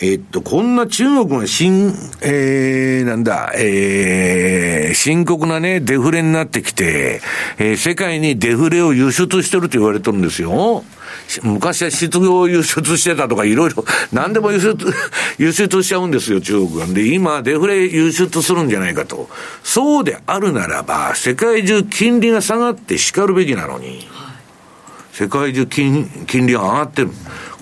[0.00, 1.88] えっと、こんな中国が新、
[2.22, 7.20] えー、なんだ、えー、深刻なね、デフレになってきて、
[7.58, 10.84] えー、世界にデフレを輸出してると言われてるんですよ。
[11.42, 14.76] 昔は失業を輸出してたとかいろいろ、何でも輸出、
[15.36, 16.86] 輸出しちゃうんですよ、中国が。
[16.86, 19.28] で、今、デフレ輸出するんじゃないかと。
[19.64, 24.06] そうであるならば、世界中金利が下がって叱るべきなのに、
[25.12, 27.10] 世界中金金利が上がってる。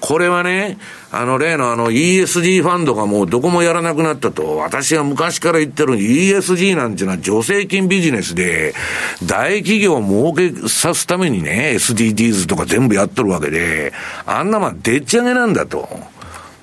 [0.01, 0.77] これはね、
[1.19, 8.75] あの例のあの ESG ファンドがもうどこもやらなくなったと、私が昔から言ってる ESG なんていうのは助成金ビジネスで、
[9.25, 13.93] 大企業を儲けさすためにね、SDGs とか全部やっとるわけで、
[14.27, 16.16] あんなまでっち上げなんだと。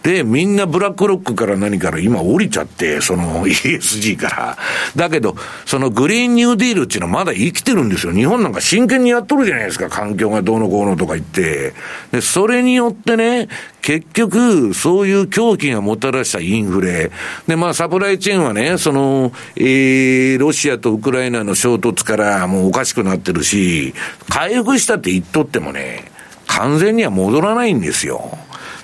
[0.03, 4.57] で、みんなブラックロックから何から今降りちゃって、その ESG から。
[4.97, 5.35] だけど、
[5.65, 8.13] そのグリーンニューディールっていうのはまだ生きてるんですよ。
[8.13, 9.89] 日本なんか真剣にやっとるじゃないですか。
[9.89, 11.73] 環境がどうのこうのとか言って。
[12.11, 13.47] で、それによってね、
[13.81, 17.09] 結局、そういう狂気がもたらしたインフレ。
[17.47, 23.93] で、まあ、サプライチェーンはね、その、えー、ロシアとウクライナの衝突からもうおかしくなってるし、
[24.27, 26.11] 回復したって言っとってもね、
[26.47, 28.37] 完全には戻らないんですよ。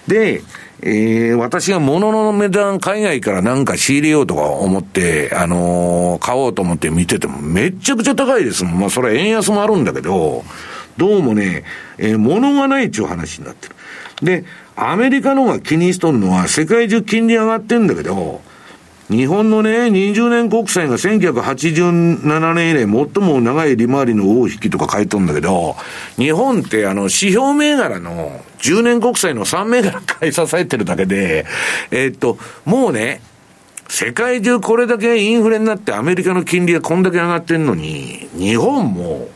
[0.08, 0.42] で、
[0.82, 8.80] えー、私が物の値段海外からなんか仕入れようとか思って、あのー、買おうと思って見ててもめちゃくちゃ高いですもん。
[8.80, 10.44] まあそれは円安もあるんだけど、
[10.98, 11.64] どうもね、
[11.98, 13.76] えー、物がないっていう話になってる。
[14.22, 18.42] で、アメリカの方が気にしとるのは世界中金利上がってんだけど、
[19.10, 25.76] 日本のね、20年国債が1987年以来最も長い利回りの大引きとか書いとんだけど、
[26.18, 31.48] 日本ってあの指標銘柄の10年国債の3銘柄買い支えてるだけで、
[31.90, 33.22] えー、っと、もうね、
[33.88, 39.28] 世界中これだけインフレになってアメリカの金利がこんだけ上がってんのに、日本も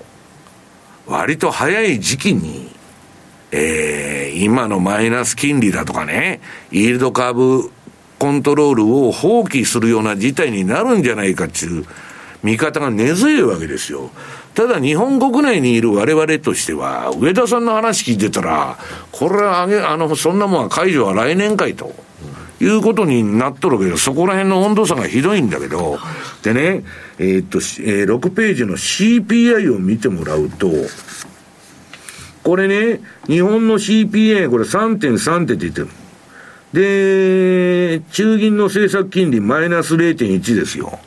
[1.08, 2.70] 割と早い時期に、
[3.52, 7.72] えー、今のマイナス金利だとかね、イールドカーブ
[8.24, 11.86] コントロールを放棄するような事態になるんじゃないかっていう
[12.42, 14.12] 見方が根強いわけですよ。
[14.54, 18.78] ただ日本国内にいる我々としては、上田さんの話聞いてたら、
[19.12, 21.94] これはあげ、あの、そんなもんは解除は来年かいと。
[22.62, 26.00] いうことになっとるけど、そこら辺の温度差がひどいんだけど、
[26.44, 26.86] でね、
[27.20, 30.70] えー、っと、えー、6ページの CPI を見てもらうと、
[32.42, 35.90] これね、日本の CPI、これ3.3って出てる。
[36.74, 41.00] で、中銀の政策金利マイナス0.1ですよ。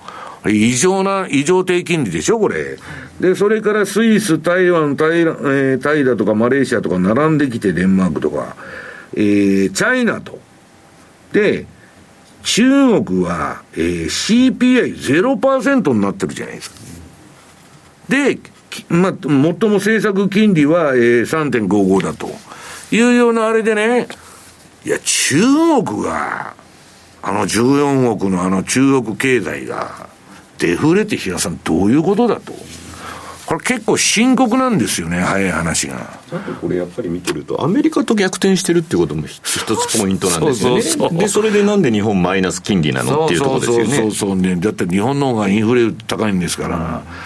[0.48, 2.79] 異常な、異常低金利でしょ、これ。
[3.20, 8.57] で、それからスイス、台湾、タイ,、えー、タイだとかマレーシアとか並んできて、デンマークとか、
[9.14, 10.38] えー、チャイナと。
[11.33, 11.66] で、
[12.44, 16.76] 中国は、えー、CPI0% になってるじゃないですか。
[18.09, 18.38] で、
[18.88, 22.29] まあ、最も政策金利は、えー、3.55だと
[22.94, 24.07] いうようなあれでね、
[24.87, 25.40] いや、中
[25.85, 26.55] 国が、
[27.20, 30.09] あの14億のあの中国経済が、
[30.59, 32.53] デフレって平さんどういうことだと。
[33.46, 36.20] これ結構深刻なんですよね、早い話が。
[36.33, 39.40] あとこれやっぱり見てると、アメリカと逆転してるってことも一
[39.77, 40.83] つポイントなんですよね。
[40.83, 43.85] そうそうそうで、それでなんで日本マイナス金利なのっていうところですよね。
[43.85, 44.55] そうそうそうね。
[44.55, 46.77] だって日本の方がインフレ高いんですから。
[46.77, 46.81] う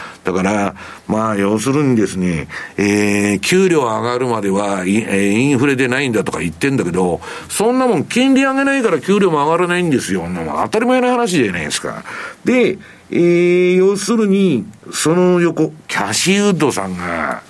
[0.06, 0.74] んだから、
[1.06, 10.24] まあ、要するにですね、えー、給料上がるまではイ、えインフレでないんだとか言ってんだけど、そんなもん金利上げないから給料も上がらないんですよ。
[10.62, 12.04] 当たり前の話じゃないですか。
[12.44, 12.78] で、
[13.10, 17.42] えー、要するに、その横、キャシーウッドさんが、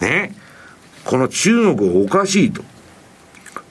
[0.00, 0.34] ね、
[1.04, 2.62] この中国おかしいと。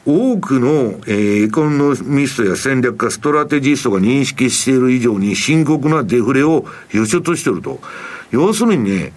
[0.05, 7.79] 多くの、えー、エコノミストや戦略家、ストラテジストが認識している以上に深刻なデフレを輸出していると。
[8.31, 9.13] 要するにね、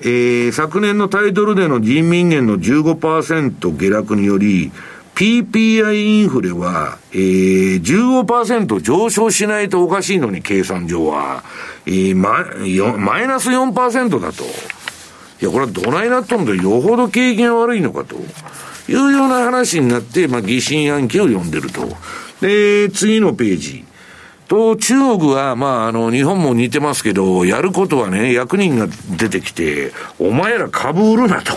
[0.00, 4.72] えー、昨年のタイトルでの人民元の15%下落により、
[5.14, 11.44] PPI インフレは、えー、15%上昇しないとおかしいのに、計算上は。
[11.84, 12.46] えー、マ
[12.96, 14.44] マイナス4%だと。
[14.44, 18.16] いや、これはどないなっとんだよほど景気が悪いのかと。
[18.92, 21.88] いうような話になって、まあ、疑心暗鬼を読んでると。
[22.40, 23.84] で、次のページ。
[24.48, 31.54] と、中国は、まあ、あの、日本も似てますけど、やることはね、役人が出てきて、お前ら株売るなと。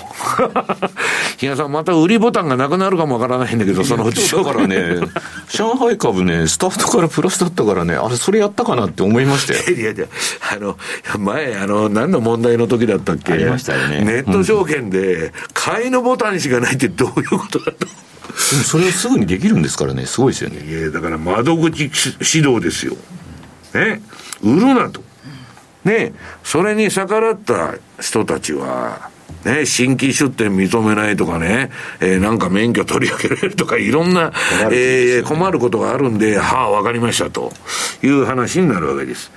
[1.37, 4.31] 比嘉さん、また売りボタンがなくなるかもわからないんだけど、そのうち。
[4.35, 4.99] だからね、
[5.49, 9.59] 上海株ね、スタートからプラスだったからね、あれ、それやったかなって思いましたよ。
[9.77, 10.05] いやいや、
[10.53, 10.77] あの、
[11.19, 13.33] 前、あの、何の問題の時だったっけ？
[13.33, 14.01] ありましたよね。
[14.05, 17.87] ネット証券で、買いのボタンしかないってどういうことだと。
[18.35, 20.65] それをすぐにできるんですからね、すごいですよね。
[20.65, 21.83] いや、だから窓口
[22.19, 22.95] 指導ですよ。
[23.73, 24.01] ね、
[24.41, 25.03] 売るなと。
[25.83, 26.13] で、
[26.43, 29.09] それに逆らった人たちは、
[29.43, 31.69] ね、新規出店認めないとかね、
[31.99, 37.53] えー、なんか免許取り上げられるとか、いろんな、困る,、えー、困ることがあるんで、はあ、わかりましたと
[38.01, 39.31] いう話になるわけです。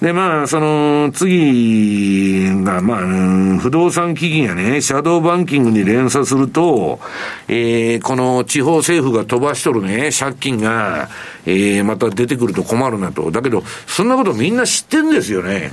[0.00, 7.00] で、まあ、その、次が、まあ、不動産基金やね、シャドーバンキングに連鎖すると、
[7.48, 11.10] えー、この地方政府が飛ばしとるね、借金が、
[11.44, 13.30] えー、また出てくると困るなと。
[13.30, 15.70] だけど、そんなことみんな知ってんですよね。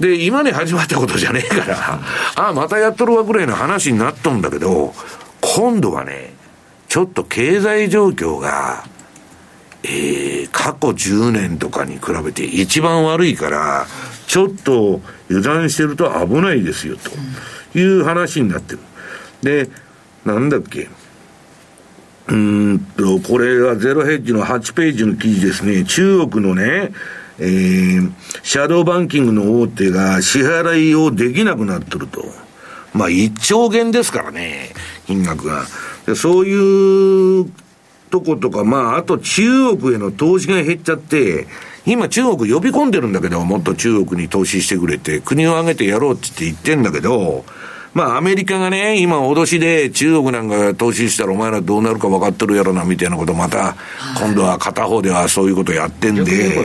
[0.00, 2.00] で、今に始まったことじゃねえから、
[2.36, 4.92] ああ、またやっとるわぐらいの話になっとんだけど、
[5.40, 6.34] 今度はね、
[6.88, 8.84] ちょっと経済状況が、
[9.84, 13.86] えー、過去10年とかに比べて一番悪いから、
[14.26, 16.96] ちょっと油断してると危ないですよ、
[17.72, 18.78] という話になってる。
[19.42, 19.68] で、
[20.24, 20.88] なんだっけ。
[22.28, 25.84] うんと、これはゼロヘッジの8ページの記事ですね。
[25.84, 26.92] 中国のね、
[27.38, 28.12] えー、
[28.42, 32.24] シャドーバンキングの大手が支払いをできなくなってると。
[32.94, 34.70] まあ、1兆元ですからね、
[35.06, 35.66] 金額が。
[36.14, 37.50] そういう
[38.14, 41.48] とことか、まあ、あと中国への投資が減っちゃって、
[41.84, 47.44] 今中国呼び込んでるんだけど、もっと中国に投資してくれて、国を挙げてやろうって言ってんだけど、
[47.92, 53.76] まあ、アメリカがね、今、脅しで中国なんか投資したらお前らどうなるか分かってるやろな、みたいなことまた、
[54.18, 56.24] 今度は片方ではそういうことやってんで。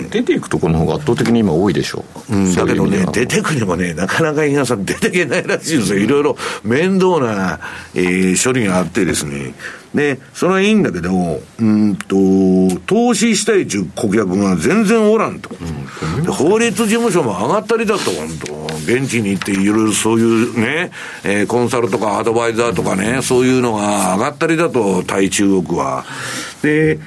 [0.10, 2.36] 出ていくところの方が圧倒的に今多いでしょう。
[2.36, 6.00] うん、だけどね、出てくにもね、なかなか皆さん出てけないらしいんですよ。
[6.00, 7.60] いろいろ面倒な、
[7.94, 9.54] えー、処理があってですね。
[9.94, 11.10] で、それはいいんだけど、
[11.60, 12.16] うんと、
[12.86, 15.50] 投資したい中顧客が全然おらんと。
[15.60, 20.92] うん、法律事務所も上がったりだと、本当現地に行っていろいろそういうね、
[21.24, 26.06] えー、コンサルとかアドバイザーとかね、そういうのが上がったりだと、対中国は。
[26.62, 27.00] で、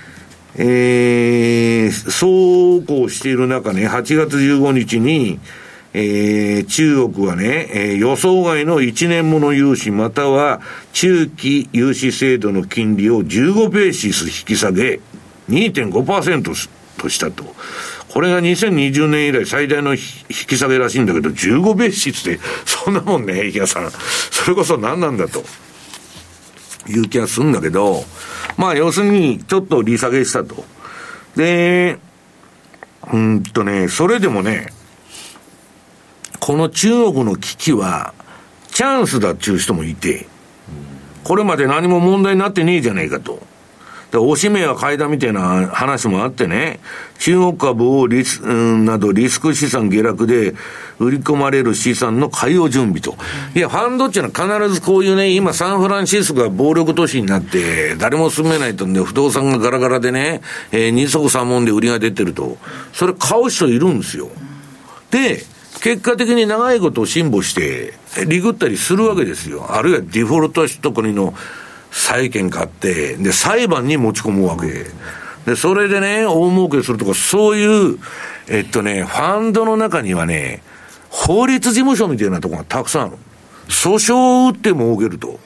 [0.57, 5.39] えー、そうこうしている中ね、8月15日に、
[5.95, 10.61] えー、中国はね、えー、予想外の1年もの融資または
[10.93, 15.01] 中期融資制度の金利を15ベーシス引き下げ
[15.49, 16.43] 2.5%
[16.99, 17.45] としたと。
[18.13, 20.01] これが2020年以来最大の引
[20.49, 23.91] き下げらしいんだけど、15ベーシスで、そんなもんね、池谷さん。
[23.91, 25.43] それこそ何なんだと。
[26.89, 28.05] いう気がするんだけど、
[28.57, 30.65] まあ要するにちょっと利下げしたと。
[31.37, 31.99] で、
[33.13, 34.73] うんとね、それでもね、
[36.45, 38.15] この中国の危機は、
[38.73, 40.27] チャンスだっていう人もいて、
[41.23, 43.41] これまで何も問題になってねえじゃねえかと。
[44.11, 46.81] で、おしめは買いだみたいな話もあってね、
[47.21, 50.57] 中国株をリス、うん、などリスク資産下落で
[50.99, 53.15] 売り込まれる資産の買いを準備と。
[53.55, 54.33] いや、ファンドっていうの？
[54.33, 60.41] は必ずこういうね、今サンフランシスコが暴力都市になって、誰も住めないとんで、不動産がガラガラでね、
[60.73, 62.59] えー、二足三門で売りが出てると。
[62.93, 64.29] それ買う人いるんですよ。
[65.13, 65.45] で、
[65.83, 67.95] 結果的に長いことを辛抱して、
[68.27, 69.75] リグったりするわけですよ。
[69.75, 71.35] あるいはデフォルトした国の
[71.91, 74.87] 債権買って、で、裁判に持ち込むわけ。
[75.45, 77.99] で、それでね、大儲けするとか、そういう、
[78.49, 80.63] えっとね、ファンドの中にはね、
[81.11, 83.17] 法律事務所みたいなところがたくさんある。
[83.67, 85.41] 訴訟を打って儲けると。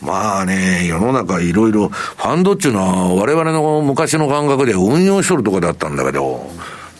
[0.00, 6.50] まあね、世の中いろいろ、ファンドっていうのは我々の昔の感覚で運用しとるとこだったんだけど、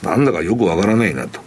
[0.02, 1.40] なんだかよくわからないなと。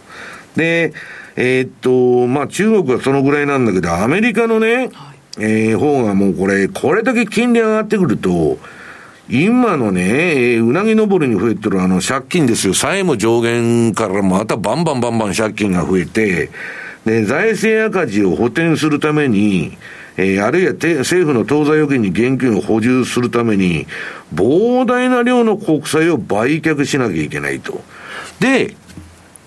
[0.56, 0.92] で、
[1.36, 4.90] えー、っと、まあ中国はそのぐらいなんだけど、アメリカのね、はい、
[5.38, 8.58] えー、方がもうこれ、これだけ金利上がってくると、
[9.28, 12.74] 今のね、えー、うなぎ登りに増えてるあの借金ですよ。
[12.74, 16.50] 債務上限からまたバンバンバンバン借金が増えて、
[17.04, 19.78] で、財政赤字を補填するために、
[20.16, 23.86] えー、あるいは政府の当座預金に現金を補充するために、
[24.34, 27.82] 膨大な量の国債を売却しなきゃいけないと。
[28.40, 28.74] で、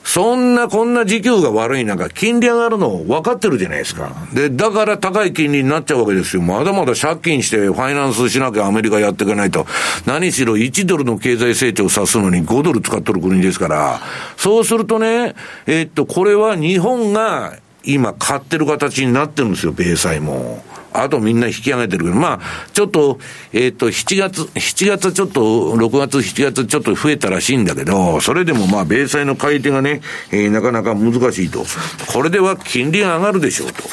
[0.04, 4.12] そんなこんな時給が悪い中、金利上がるの分かってるじゃないですか。
[4.34, 6.41] で、だから高い金利になっちゃうわけですよ。
[6.41, 9.66] まだまだ借金してファイナンスしなきゃアメリカやっていかないと。
[10.06, 14.01] 何しろ1ドルの経済成長を指すのに5ドル使っとる国ですから。
[14.38, 15.36] そうするとね、
[15.68, 20.63] え、っと、これは日本が今買ってる形になってるんですよ、米債も。
[20.93, 23.19] あとみんな引き上げてるけど、まあ、ちょっと、
[23.51, 31.65] えっ、ー、と、7月、7月ちょっと、6月、7月ちょっと増えたらしいんだけど、それでもまあ、米債の買い手がね、えー、なかなか難しいと。
[32.07, 33.84] これでは金利が上がるでしょうと。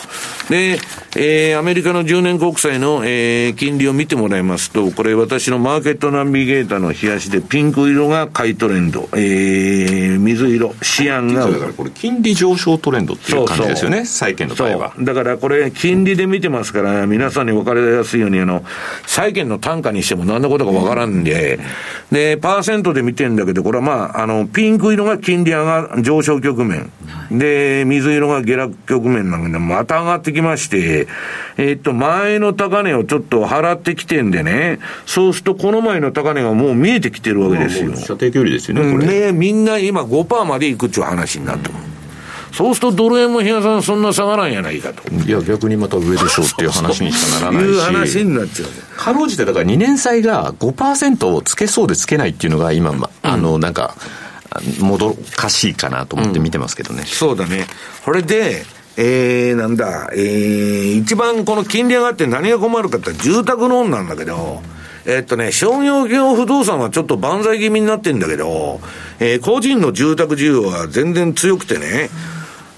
[0.51, 0.79] で、
[1.17, 11.51] えー、アメリカの10年国債の、えー、金利を見てもらいますと、これ私のマーケットナビゲーターの冷やしで、ピンク色が買いトレンド、えー、水色、シアンが。
[11.51, 14.95] だからこれ金利上昇トレンドっていう感じですよね、債券の場合は。
[15.01, 18.65] だからこれ、金利で見てますから、皆さんに分かりやすいように、あの、
[19.05, 21.59] 債券の単価にしても何のことか分からんで、
[22.13, 26.93] で、パーセントで見てんだけど、これはまあ、あの、ピンク色が金利上が、上昇局面。
[27.33, 31.00] で、水色が下落局面なんで、また上がってきまして、
[31.57, 37.95] えっと、前の高値をちょっと払ってきてんでね、そうするとこの前の高値がもう見えてきてるわけですよ。
[37.97, 39.07] 射程距離ですよね、これ。
[39.07, 41.75] ね、みんな今5%までいくっちゅう話になってる。
[42.53, 45.09] そうするとドル円も比嘉さんそんな下がらんやないかと。
[45.09, 47.69] いや、逆にまた上でしょうっていう話にしかならないし。
[47.69, 48.69] いう話になっちゃう。
[48.97, 52.93] かろうじて、だから2年債が5%をつけそうでつけないっていうのが今、
[53.23, 53.95] あの、なんか、
[54.81, 57.03] もどかしいかなと思って見てますけどね。
[57.03, 57.67] うん、そうだね。
[58.05, 58.65] これで、
[59.03, 64.61] えー、なんだ、えー、一番この金利上がって何が困るかって住宅ローンなんだけど、
[65.07, 68.79] えっとね、商業業不動産はちょっと万歳気味になってんだけど、
[69.19, 72.11] えー、個人の住宅需要は全然強くてね、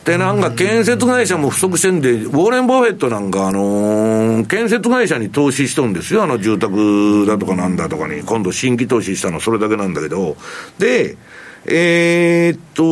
[0.05, 6.23] で、なんか建設会社も不足してんで、ウォーレン・バフェットなんか、あのー、建設会社に投資しとんですよ。
[6.23, 10.37] あの住宅だとかなんだとかに、今度新規投資したのそれだけなんだけど、
[10.79, 11.17] で、
[11.65, 12.83] えー、っと、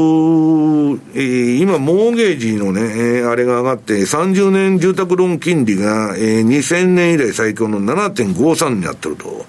[1.14, 9.44] えー、今、モーゲージのね、えー、あれが上がって、30年住宅ローン金利が、えー、2000年以来最強の7.53になってると。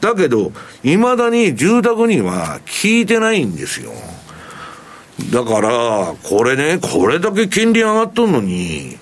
[0.00, 0.50] だけど、
[0.82, 3.92] いまだに住宅には効いてないんですよ。
[5.32, 8.98] だから、これね、これだけ金利上がっとんのに、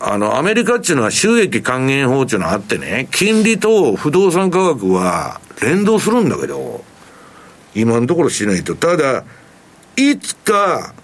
[0.00, 6.82] あの、アメリカっていうのは収益還元法っていうのがあってね、金利と不動産価格は連動するんだけど、
[7.74, 8.74] 今のところしないと。
[8.74, 9.24] ただ、
[9.96, 10.94] いつか、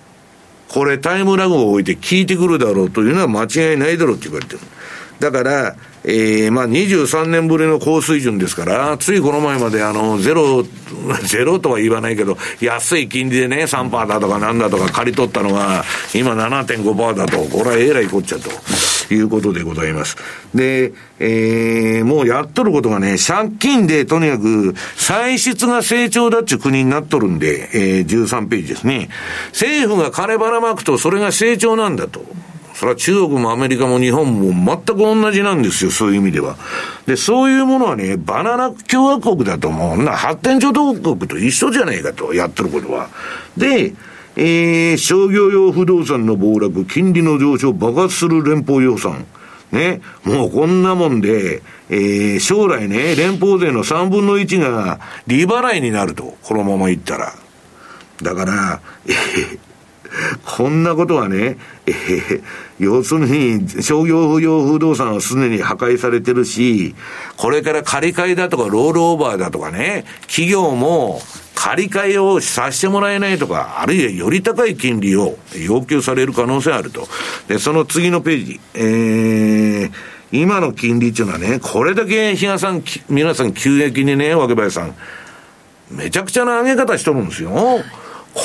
[0.69, 4.61] これタイムラグを置いて効いてくるだろうというのは間違いないだろうって言われてる。
[5.19, 10.65] だから、えー、まあ23年ぶりの高水準ですから、ついこの前まであの、ゼロ、
[11.27, 18.51] ゼロとは言わないけど、安い金利でね、3%だとかなんだとか借り取ったのが、今7.5%だと、これはえらいこっちゃと。
[19.15, 20.17] いうことでございます。
[20.55, 29.09] で、えー、もうやっとることがね、借金でとにかく歳出が成長だっちゅう国になっとるんで、えー、13ページですね。
[29.49, 32.25] 政府が金ばらまくとそれが成長なんだと。
[32.79, 36.55] それは中国もアメリカも日本も全く同じなんですよ、そういう意味では。
[37.07, 43.09] で、そういうものはね、バナナ共和国だともう、な発展途上国と一緒じゃないかと、やってることは。
[43.57, 43.95] で、
[44.41, 49.27] えー、商業用不動産の暴落、金利の上昇、爆発する連邦予算。
[49.73, 51.61] ね、もうこんなもんで、
[51.91, 57.35] えー、将来ね、連邦税の3分の1が利払いになると、このままいったら。
[58.23, 59.59] だから、えー、
[60.45, 62.43] こんなことはね、えー、
[62.79, 66.95] 要するに、商業用不動産はすでに破壊されてるし、
[67.37, 71.21] これから借り換えだとかロールオーバーだとかね、企業も
[71.55, 75.37] 借り換えをさせてもらえないとか、あるいはより高い金利を
[75.67, 77.09] 要求される可能性あると。
[77.49, 79.93] で、その次のページ、えー、
[80.31, 84.95] 今の金利っていうのはね、これだけ比嘉さん、皆さん急激にね、若林さん、
[85.91, 87.81] めちゃくちゃな上げ方しとるんですよ。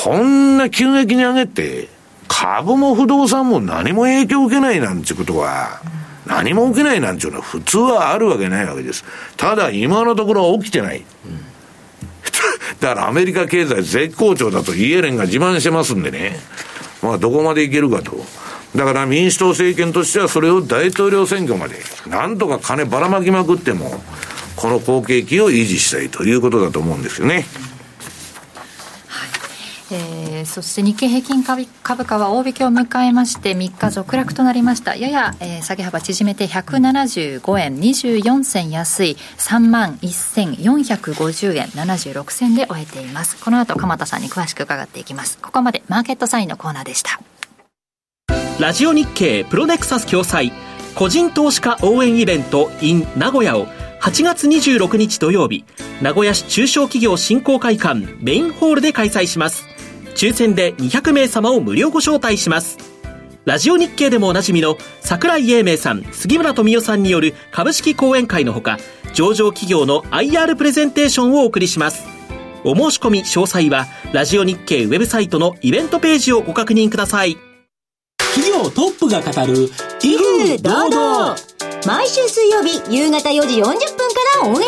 [0.02, 1.88] こんな急激に上げて、
[2.26, 5.80] 株も不動産も何も影響を受けないなんてことは、
[6.26, 9.04] 何も受けないなんていうのは普通はあるわけないわけです。
[9.36, 11.04] ただ今のところは起きてない。
[12.80, 16.40] だからアメリカ経済絶好調だとイエレンが自慢してますんでね。
[17.00, 18.24] まあどこまでいけるかと。
[18.74, 21.76] だから民主党政権としてはそれを大統領選挙まで、
[22.08, 24.02] なんとか金ばらまきまくっても、
[24.56, 27.46] この好景気を維持したいということだと思うんですよね。
[29.90, 34.96] えー、そして日経平均株価は大引けを迎えまして3日続落となりました。
[34.96, 43.42] やや、えー、下げ幅縮めて175円24銭安い3万1450円76銭で終えています。
[43.42, 45.38] この後鎌田さんに詳しく伺っていきます。
[45.38, 47.20] ここまでマーケットサインのコーナーでした。
[48.58, 50.52] ラジオ日経プロネクサス共催
[50.94, 53.66] 個人投資家応援イベント in 名古屋を
[54.00, 55.64] 8月26日土曜日
[56.00, 59.73] 名古屋市中小企業振興会館メインホールで開催します。
[60.14, 62.78] 抽選で200名様を無料ご招待します。
[63.44, 68.78] ラジオ日経でもおなじみの桜井英明さん、杉村富代さんによる株式講演会のほか、
[69.12, 72.04] 上場企業の IR プレゼンテーションをお送りします。
[72.64, 77.36] お申し込み詳細は、ラジオ日経ウェブサイトのイベントページをご確認ください。
[78.18, 79.70] 企業トップが語る、
[80.02, 81.36] 威風堂々
[81.86, 83.76] 毎週水曜日夕方4時40分か
[84.42, 84.64] らオンエ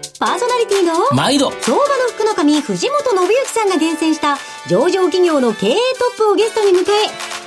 [0.00, 1.50] アパーソナリティの毎度。
[1.60, 4.38] 相場の福の神藤本信之さんが厳選した
[4.68, 6.84] 上場企業の経営トップをゲストに迎え、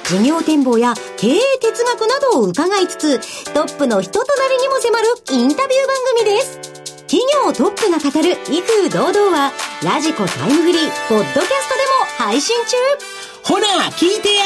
[0.07, 3.20] 事業展望や経営哲学などを伺いつつ、
[3.53, 6.59] トップの人となりにも迫るインタビュー番組です。
[7.07, 9.53] 企業トップが語る威風堂々は、
[9.84, 12.76] ラジコタイムフリー、ポッドキャストでも配信中。
[13.43, 14.43] ほら、聞いてや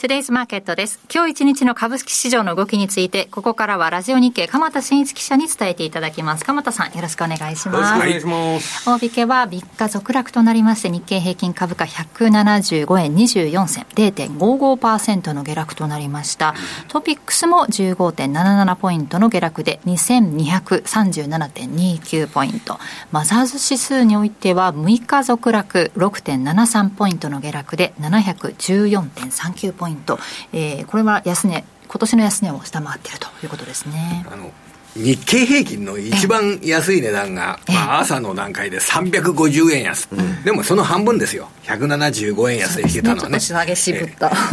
[0.00, 0.98] トゥデイズマーケットです。
[1.14, 6.44] 今日一日の株式市場の動きについて、ここからはラジオ日経、鎌田新一記者に伝えていただきます。
[6.46, 7.94] 鎌田さん、よろしくお願いします。
[7.96, 8.88] お願いします。
[8.88, 16.54] 大引けは3日続落となりまして、日経平均株価175円24銭、0.55%の下落となりました。
[16.88, 22.78] トピックスも15.77ポイントの下落で、2237.29ポイント。
[23.12, 29.89] マザーズ指数においては6日続落6.73ポイントの下落で714.39ポイント。
[30.52, 34.26] えー、これは安値、今年の安値を下回っているということですね。
[34.30, 34.50] あの
[34.96, 40.08] 日経平均の一番安い値段が、まあ、朝の段階で350円安、
[40.44, 41.48] でもその半分ですよ。
[41.64, 43.38] 175円安で引けたのはね。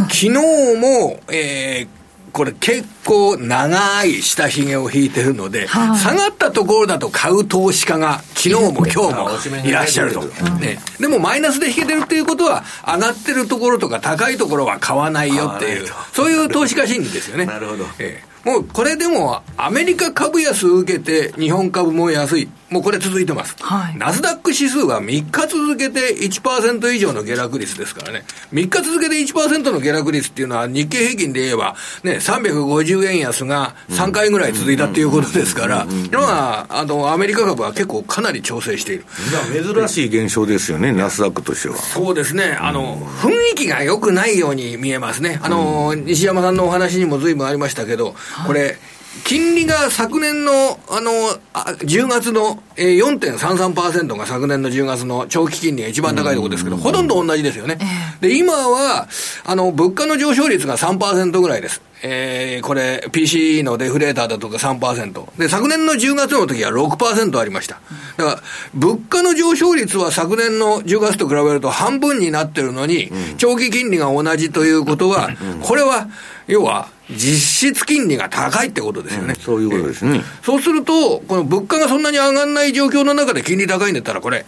[0.02, 1.97] 昨日も、えー
[2.32, 5.98] これ結構長い下髭を引いてるので、はい。
[5.98, 17.46] 下がったところだと買う投資家が昨日も今日もいらっしゃると、ね、でもマイナスで引けてるっていうことは上がってるところとか高いところは買わないよっていうそういう投資家心理ですよね。
[17.46, 17.84] なるほど。
[17.98, 18.28] ええ。
[18.48, 23.96] もうこれでもアメリカ株安を受けて日本株も安いもうこれ続いてます、はい。
[23.96, 28.24] ナスダック指数は3日続けて1%以上の下落率ですからね。
[28.52, 39.04] 3日続けて1%の下落率っていうのは日経平均で言えばね350円安が3回ぐらい続いたっていうことですからまああのアメリカ株は結構かなり調整している。
[39.52, 41.76] 珍しい現象ですよね、ナスダックとしては。
[41.76, 45.40] そうですね、あの、雰囲気が良くないように見えますね。
[45.42, 48.14] あの、西山さんのお話にも随分ありましたけど、
[48.46, 48.78] これ、
[49.24, 51.10] 金利が昨年の、あの、
[51.52, 57.78] あ10月の、えー、4.33%が昨年の10月の長期金利が一番高いところですけど、ほとんど同じですよね。
[58.20, 59.08] で、今は、
[59.44, 61.80] あの、物価の上昇率が3%ぐらいです。
[62.02, 65.38] えー、これ、PC のデフレーターだとか3%。
[65.38, 67.80] で、昨年の10月の時は6%ありました。
[68.16, 68.42] だから、
[68.74, 75.30] 物価の上昇率は昨年の10月と比べると半分になってるのに、長期金利が同じということは、
[75.62, 76.08] これは、
[76.46, 79.34] 要は、実質金利が高いってことですよね。
[79.34, 80.22] そういうことですね。
[80.42, 84.44] そうすると、この物価がそんなに上がらない状況の中で金利高いんだったら、これ、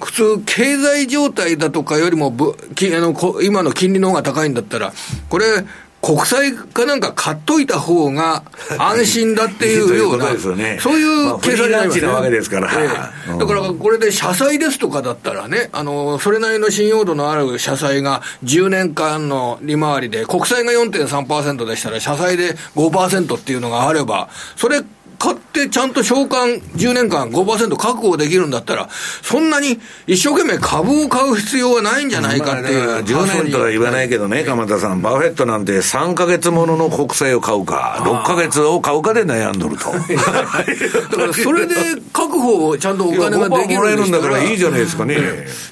[0.00, 4.92] 普通、経済状態だとかよりもぶきあのこ今の金利の方が高いんだったら、
[5.28, 5.64] これ、
[6.00, 8.44] 国債かなんか買っといた方が
[8.78, 12.70] 安心だっていうような、 そういう計算になりますまあフリーランチなわけですから。
[12.72, 12.88] え
[13.28, 13.30] え。
[13.32, 13.38] うん。
[13.38, 24.82] だからこれで社債ですとかだったらね、あの、それなりの信用度のある社債が10年間の利回りで、国債が4.3%でしたら、社債で5%っていうのがあれば、それ
[25.18, 28.88] 買ってちゃんと償還10年間5%確保できるんだったら、
[29.22, 32.78] そんなに一生懸命株を買う必要はないんじゃないかっていう。
[32.78, 39.90] まあだから10年とは言わないけどね、鎌田さん、バフェットなんて3か月ものの国債を買うか、6か月を買うかで悩んどると。
[39.92, 41.74] だからそれで
[42.12, 45.16] 確保をちゃんとお金ができいや5%もらえるんでしたらるんだからいいじゃないですかね。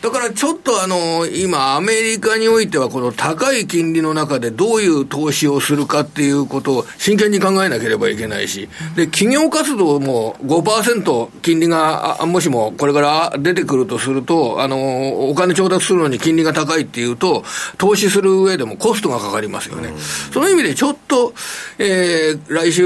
[0.03, 17.45] だからちょっとあの、今、アメリカにおいては、この高い金利の中でどういう投資をするかっていうことを真剣に考えなければいけないし、で、企業活動も5%金利が、あもしもこれから出てくるとすると、あの、お金調達するのに金利が高いっていうと、
[17.79, 19.93] 投資する上でもコストがかかりますよね。
[20.33, 21.35] その意味でちょっと、
[21.79, 22.85] えー、来週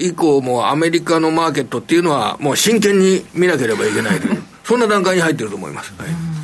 [0.00, 5.92] 以降もアメリカのマーケットっていうのは、もう真剣に見なければいけないという、そんな段階に入ってると思います。
[5.98, 6.35] はい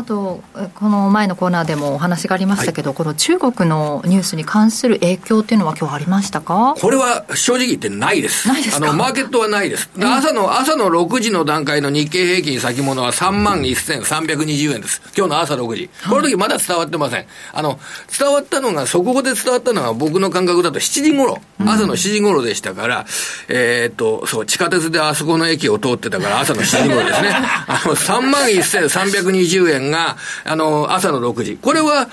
[0.00, 6.74] あと、えこの前のコーナーでもお話がありましたけど、この中国のニュースに関する影響っていうのは今日ありましたか？
[6.80, 8.48] これは正直言ってないです。
[8.48, 8.86] ないですか？
[8.88, 9.90] あの、マーケットはないです。
[9.96, 15.02] で朝の、朝の6時の段階の日経平均先物は3万1320円です。
[15.16, 15.90] 今日の朝6時。
[16.08, 17.26] この時まだ伝わってません。
[17.52, 17.78] あの、
[18.18, 23.06] 伝わったのが、速報で伝わったのが僕の感覚だと7時頃、朝の7時頃でしたから、
[23.48, 27.30] えーっと、そう、地下鉄であそこの駅を通ってたから朝の7時頃ですね。
[27.68, 31.58] あの、3万1320円が、あの、朝の6時。
[31.60, 32.08] これは、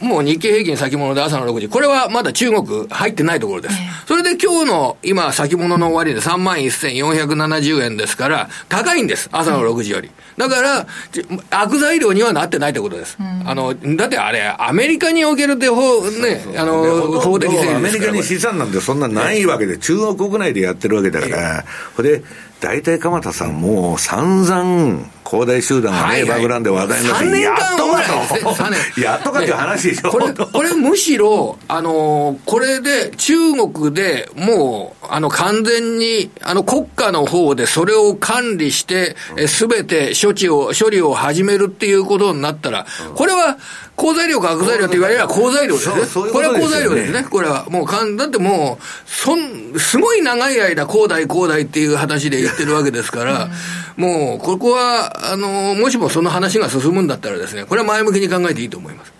[0.00, 1.68] もう日経平均先物で朝の6時。
[1.68, 3.74] これはまだ中国入ってないところです。
[4.06, 9.28] それで今日の今先物の終わりで3万1470円ですから、高いんです。
[9.32, 10.10] 朝の6時より。
[10.36, 13.18] だから、ち悪材料にはなってないということです。
[13.44, 21.64] あの、だってあれ、アメリカにおけるデフォ、ね、あの、法的整理アメリカに資産なんてそんなないわけで、中国国内でやってるわけだから、
[21.96, 22.22] これで、
[22.60, 26.28] 大体鎌田さん、もう散々、恒大集団がね、はいはい。
[26.30, 28.08] バグランで話題になって、3年や間っとかぐらい。
[28.08, 30.10] ですねと三年やっとかっていう話でしょ？
[30.10, 39.14] これ、これむしろ、あのーこれで中国でもう、あの、完全に、あの、国家の方でそれを管理して、
[39.46, 43.56] すべて処置を、処理を始めるっていうことになったら、これは、
[43.98, 47.24] 好材料か悪材料って言われれば好材料ですねそうそういうこれは好材料ですね。
[47.24, 47.66] これは。
[47.68, 53.50] もうかん、だってもう、そん、すごい長い間、恒大恒大っていう話で言ってるわけですから、
[53.96, 59.12] もう、ここは、あのーもしもその話が進むんだったらですね、これは前向きに考えていいと思います。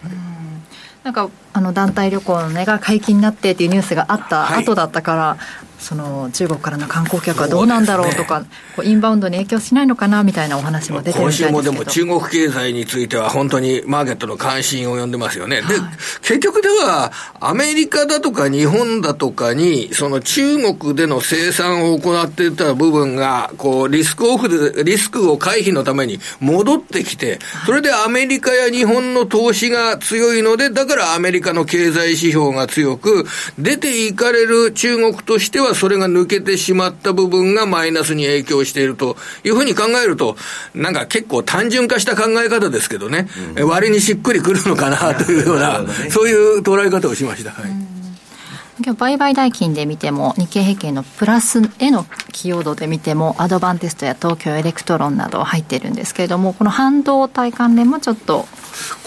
[1.03, 8.47] なんかあの団体旅行の、ね、が解禁になってっていうニュースがあった後だったから、はいその中国からの観光客はどうなんだろうとか、ね、
[8.85, 15.61] インバウンドに影響しないのかなみたいなお話も出てるみたいですけど今週もでも中国経済については本当にマーケットの関心を呼んでますよね。
[15.61, 15.81] はい、で、
[16.23, 33.27] 結局ではアメリカだとか日本だとかにその中国での生産を行っていた部分がこうリスクオフで、リスクを回避のために戻ってきて、それでアメリカや日本の投資が強いので、だからアメリカの経済指標が強く、
[33.59, 40.37] 出ていかれる中国としてははそれが抜けてしまった部分がマイナスに影響しているというふうに考えると、
[40.75, 47.51] なんか結構単純化した考え方ですけどね、うん、割にしっくりくるのかなというような、ね、そういう捉え方をしました。
[47.51, 47.71] はい。
[48.81, 58.47] 今日売買代金で見ても日経平均のプラスへの寄与度で見てもアドバンテストや東京エレクトロンなど入ってるんですけれどもこの半導体関連もちょっと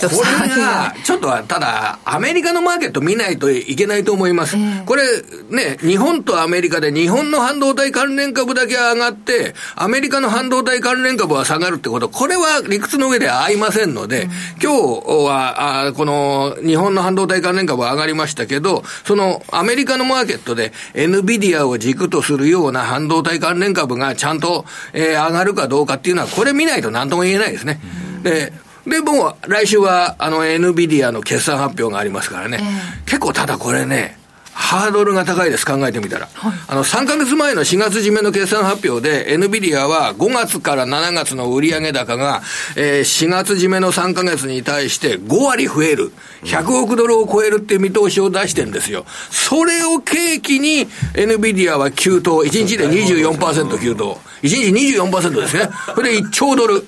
[0.01, 4.57] これが、ちょっとただ、アメリカのマーケット見ないといけないと思います。
[4.57, 5.03] えー、これ、
[5.49, 27.80] ね、日本とアメリカで日本の半導体関連株だけ上がって、アメリカの半導体関連株は下がるってこと、これは理屈の上では合いませんので、うん、今日は、あこの日本の半導体関連株は上がりましたけど、そのアメリカのマーケットで NVIDIA を軸とするような半導体関連株がちゃんと、えー、上がるかどうかっていうのは、これ見ないと何とも言えないですね。
[28.18, 28.53] うん、で
[28.88, 32.59] で、もう来週は、あの、NVIDIA の決算発表がありますからね。
[32.62, 34.18] えー、結構ただこれね、
[34.62, 36.30] ハードルが高いです、考えてみたら。
[36.34, 42.43] はい、あの、3ヶ月前の4月締めの決算発表で、NVIDIA は5月から7月の売上高が、
[42.76, 46.14] えー、4月締めの3ヶ月に対して5割増える。
[46.43, 49.05] 100億ドルを超えるっていう見通しを出してるんですよ。
[49.32, 54.20] それを契機に、NVIDIA は急騰、1日で24%急騰。
[54.43, 55.70] 1日24%ですね。
[55.95, 56.86] それで1兆ドル。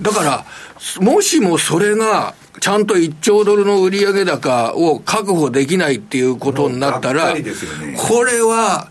[0.00, 0.44] だから、
[1.00, 7.34] もしもそれが、ちゃんと1兆ドルの売上高を確保できないっていうことになったら、
[7.96, 8.88] これは、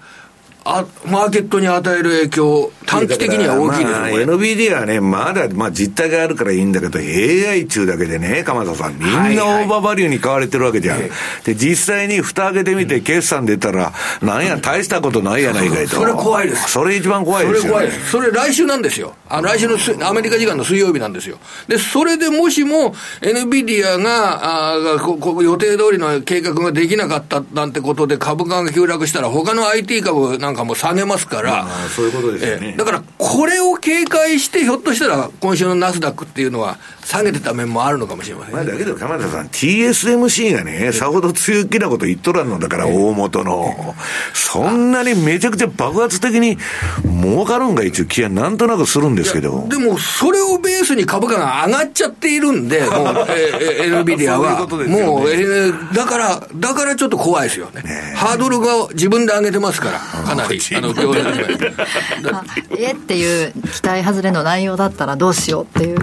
[0.66, 10.98] あマーケットに与える影響、短期的には大きいです、まあ、NVD はね、まだ、まあ、実態があるからいいんだけど、AI 中だけでね、鎌田さん、みんなオーバーバリューに買われてるわけじゃん。
[10.98, 15.96] はいはい、で、実際に蓋開けてみて、決算出たら、なんや、大したことないやないかいと。
[15.96, 16.72] それ怖いです。
[16.72, 18.12] それ一番怖いですよ、ね、それ怖いです。
[18.12, 19.14] それ来週なんですよ。
[19.30, 21.38] あ来週のアメリカ時間の水曜日なんですよ。
[21.68, 32.76] で、それでもしも、NVIDIA が、あここ予定通りの計画ができなかったなんてことで株価が急落したら、他の IT 株なんかも下げますから、そういうことですよね。
[32.78, 36.78] だから、これを警戒して、ひょっとしたら、今週のナスダックっていうのは、
[37.10, 43.96] 下げてた面もあるのかもしれません、ね、まあ、だけど、鎌田さん、TSMC がね、さほど強気なこと言っとらんのだから、大元の。
[44.34, 46.58] そんなにめちゃくちゃ爆発的に
[47.04, 49.68] 儲かるんが一応気はなんとなくするんですけど。
[49.68, 54.68] でも、それをベースに株価が上がっちゃっているんで、 もう、えー、NVIDIA は。
[54.70, 57.82] ううね、もう、えー、だから、だからちょっと怖いですよね。
[57.82, 60.62] ねハードルが自分で上げてますから、かなり。
[60.76, 61.24] あの、業界
[62.78, 65.98] えっていう期待外れの内容だったらどうしようっていう。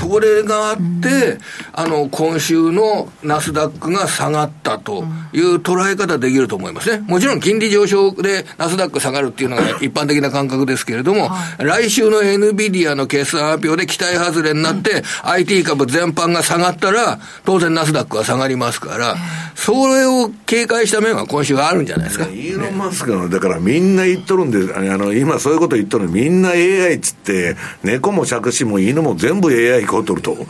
[0.00, 1.38] それがあって、うん、
[1.72, 7.04] あの、今週のナスダックが下がったという捉え方できると思いますね。
[7.06, 19.16] もちろん金利上昇でナスダック下がるっていうのが 一般的な感覚ですけれども、はい、来週の NVIDIA の決算発表で期待外れになって、うん、IT 株全般が下がったら、当然ナスダックは下がりますから、
[19.54, 22.26] それを警戒した面は今週はあるんじゃないですか。
[22.26, 27.54] イーロン・マスクの、だからみんな言っとるんで、あの、今そういうこと言っとるみんな AI っつって、
[27.84, 30.36] 猫も杓子も犬も全部 AI こうとると。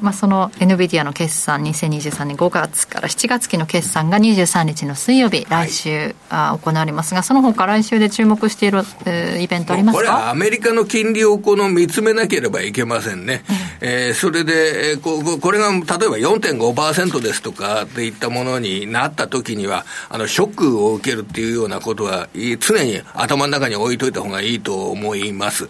[0.00, 9.98] まあ、その NVIDIA の決算2023年5月から7月期の決算が23日の水曜日、来週、あ行われますがその他来週で注目している、えー、イベントありますか？
[9.98, 13.44] これはアメリカの金利をこの見つめなければいけませんね、
[13.80, 22.28] えー、それで、えー、ここれが例えば4.5%ですとかっていったものになった時にはあのショックを受けるっていうようなことは
[22.60, 25.68] 常に頭の中に置いといた方がいいと思います、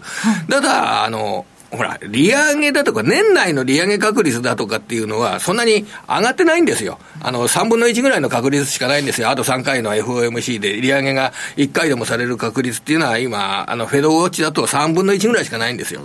[0.49, 6.97] ただあのほら、利上げだとか、年内の利上げ確率だとかっていうのは、そんなに上がってないんですよ。
[7.21, 9.29] あの、3分の1ぐらいの確率しかないんですよ。
[9.29, 16.01] あと3回の FOMC で利上げが1回でもされる確率っていうのは、今、あの、フェドウォッチだと3分の1ぐらいしかないんですよ。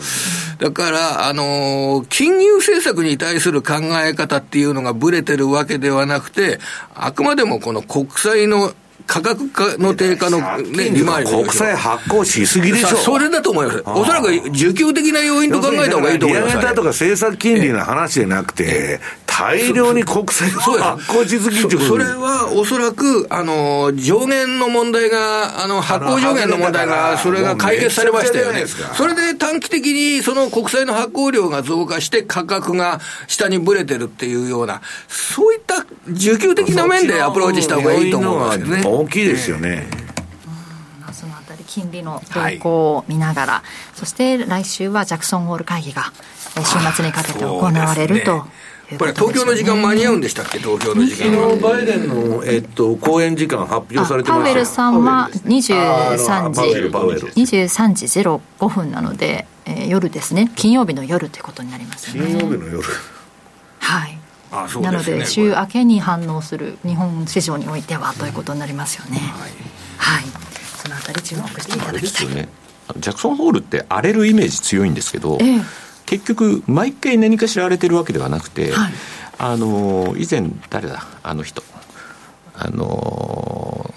[0.58, 6.60] だから、あの、金融政策に対する考え方っていうのがぶれてるわけではなくて、
[6.94, 8.74] あくまでもこの国債の
[9.06, 12.96] 価格化の低下の、ね、利回り国債発行しすぎでしょ。
[12.96, 13.82] それだと思います。
[13.86, 16.52] おそらく需給的な要因と考えた方がいいと思います。
[16.52, 28.64] 利上げだとか政策金利の話じゃなくて、大量に国債を発行しすぎてそれはおそらく、あの、上限の問題が、あの、発行上限の問題が、それが解決されましたよね。
[28.96, 38.83] それで短期的にその国債の発行量が増加して価格が下にぶれてるっていうような、そういった需給的な面でアプローチした方がいいと思うんですよね。
[38.88, 39.86] 大きいですよね。
[41.12, 43.62] そのあたり金利の動向を見ながら、は
[43.94, 46.12] い、そして来週はジャクソンホール会議が
[46.56, 48.44] 週末にかけて行われると。
[48.98, 51.56] これ東京の時間間に合うんでしたっけ、東京の時間は。
[51.56, 62.26] バイデンの、えっと、講演時間発表されてますパウエルさんは23時、23時05分なので、えー、夜ですね、金曜日の夜ということになりますね。
[62.26, 62.82] 金曜日の夜
[63.78, 64.18] はい。
[64.62, 69.18] あね、なので週明けに反応する日本市場においてはということになりますよね。
[69.18, 69.50] はい、
[69.96, 70.24] はい、
[70.76, 72.28] そのあたり注目していただきたい。
[72.28, 72.48] ね、
[72.98, 75.60] ジャクソンホールって荒れるイメージ強いんですけど、ええ、
[76.06, 78.92] 結局毎回何かしら荒れてるわけではなくて、はい、
[79.38, 81.04] あの以前誰だ？
[81.22, 81.62] あの人。
[82.56, 83.90] あの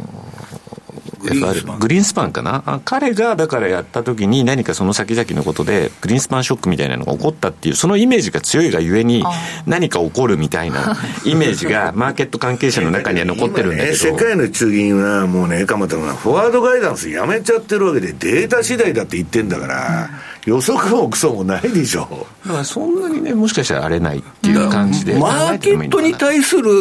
[1.80, 2.82] グリーンスパンかな？
[2.86, 9.24] 彼がだからやった時に何かその先々のことでグリーンスパンショックみたいなのが起こったっていうそのイメージが強いがゆえに
[9.66, 20.10] 何か起こるみたいな イメージがマーケット関係者の中には残ってるんだけど、ね、世界の中銀はもうね鎌田がフォワードガイダンスやめちゃってるわけでデータ次第だって言ってんだから、
[20.48, 22.26] 予測もクソもないでしょ。
[22.46, 26.72] だからそんなにねもしかしたら荒れないっていう感じでマーケットに対する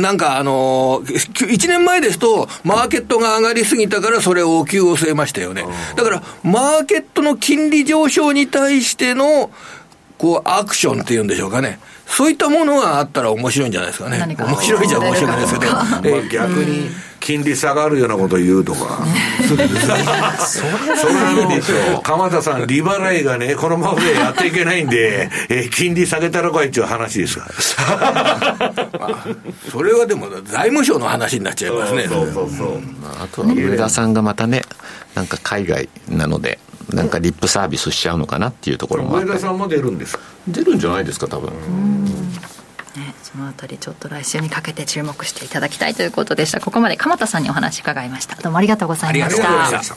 [0.00, 5.64] なんかあの1年前ですとマーケットが上がりすぎたからそれを急を据えましたよね。
[5.94, 9.52] だからマーケットの金利上昇に対しての
[10.18, 11.78] こうアクションっていうんでしょうかね。
[12.06, 14.36] そういったものがあったら面白いんじゃないですかね。
[14.36, 15.72] 面白いじゃ面白くないですけど。
[15.72, 16.90] まあ、逆に
[17.24, 18.98] 金利下がるようなこと言うとか。
[19.46, 22.02] それはでしょう。
[22.02, 27.46] 鎌田さん、利払いがね、このままでやっていけないんで、えー、金利下げたらかいっていう話ですか
[27.90, 29.24] ら。
[29.72, 32.06] それはでも財務省の話になっちゃいますね。
[32.08, 32.78] そうそうそう。
[33.22, 34.62] あとは上田さんがまたね、
[35.14, 36.58] なんか海外なので、
[36.92, 40.20] なんかリップサービスしちゃうのかなっていうところも上田さんも出るんですか？
[40.46, 41.50] 出るんじゃないですか多分
[42.96, 46.60] ね、そのあたりちょっと来週にかけて注目していただきたいということでした。
[46.60, 48.36] ここまで鎌田さんにお話伺いました。
[48.36, 49.96] どうもありがとうございました。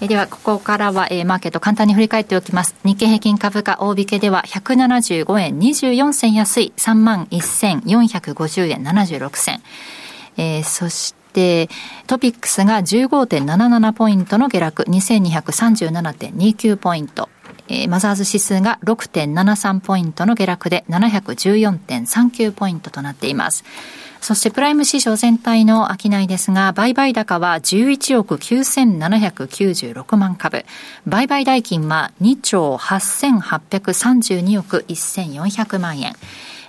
[0.00, 2.74] えではここからは、えー、マーケット簡単に振り返っておきます。
[2.84, 5.58] 日経平均株価大引けでは175円。
[5.58, 6.72] 24銭安い。
[6.76, 8.82] 3万1450円。
[8.82, 9.62] 76銭、
[10.36, 11.68] えー、そしてで、
[12.06, 17.28] トピックスが15.77ポイントの下落、2237.29ポイント。
[17.72, 23.64] えー、マザーズ指数が6.73ポイントの下落で714.39ポイントとなっています。
[24.20, 30.66] そしてプライム市場全体の商いですが、売買高は11億9796万株。
[31.06, 36.14] 売買代金は2兆8832億1400万円。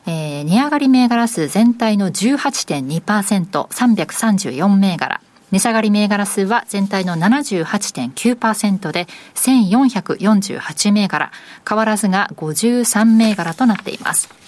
[0.08, 5.22] えー、値上がり銘柄数全体の18.2%、334銘柄。
[5.54, 11.32] 値下がり銘柄数は全体の78.9%で1448銘柄、
[11.70, 14.43] 変わらずが53銘柄となっています。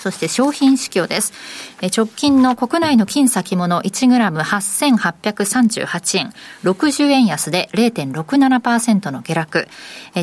[0.00, 1.34] そして商品市況です。
[1.96, 6.32] 直近の国内の金先物 1g8838 円、
[6.64, 9.68] 60円安で0.67%の下落。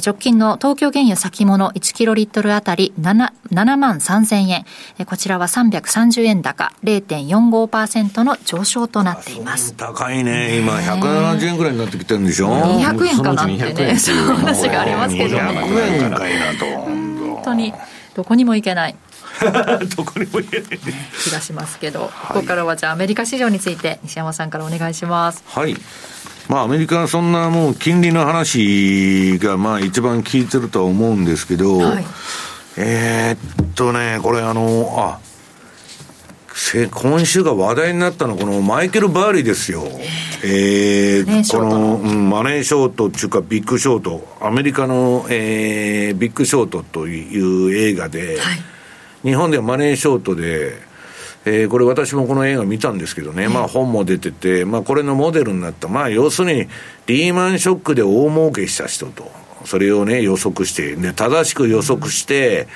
[0.05, 4.65] 直近の東京原油先物1キロリットルあたり 7, 7万3000円。
[5.05, 9.75] こちらは330円高、0.45%の上昇となっています。
[9.75, 10.57] 高いね。
[10.57, 13.43] 今170円ぐらいになってきてるんでしょ ?200 円かな？
[13.43, 13.53] って
[13.85, 15.43] ね、そういう話がありますけどね。
[15.43, 16.65] 200円かいなと。
[16.65, 17.73] 本当に、
[18.15, 18.95] どこにも行けない。
[19.95, 20.79] どこにも言えない。
[21.23, 25.43] 気がしますけど、はい、ここからはじゃあアメリカ市場について西山さんからお願いします。
[25.47, 25.75] はい。
[26.47, 32.05] まあアメリカはそんなもう金利の話がまあ一番効いてるとは思うんですけど、はい、
[32.77, 35.27] えー、っとねこれあのあ
[36.91, 39.83] 今週が話題になったのは、このマイケル・バーリーですよ。
[40.43, 48.76] えー、この、うん、マネーショートっていうか、ビッグショート、アメリカの、えー、ビッグショートという映画で、はい
[49.27, 50.77] 日本ではマネーショートで、
[51.43, 56.69] えー、これ私もこの映画見たんですけどね、まあ本も出てて、まあこれのモデルになった、まあ要するに
[57.07, 59.29] リーマンショックで大儲けした人と、
[59.67, 62.67] それをね予測して、で、正しく予測して、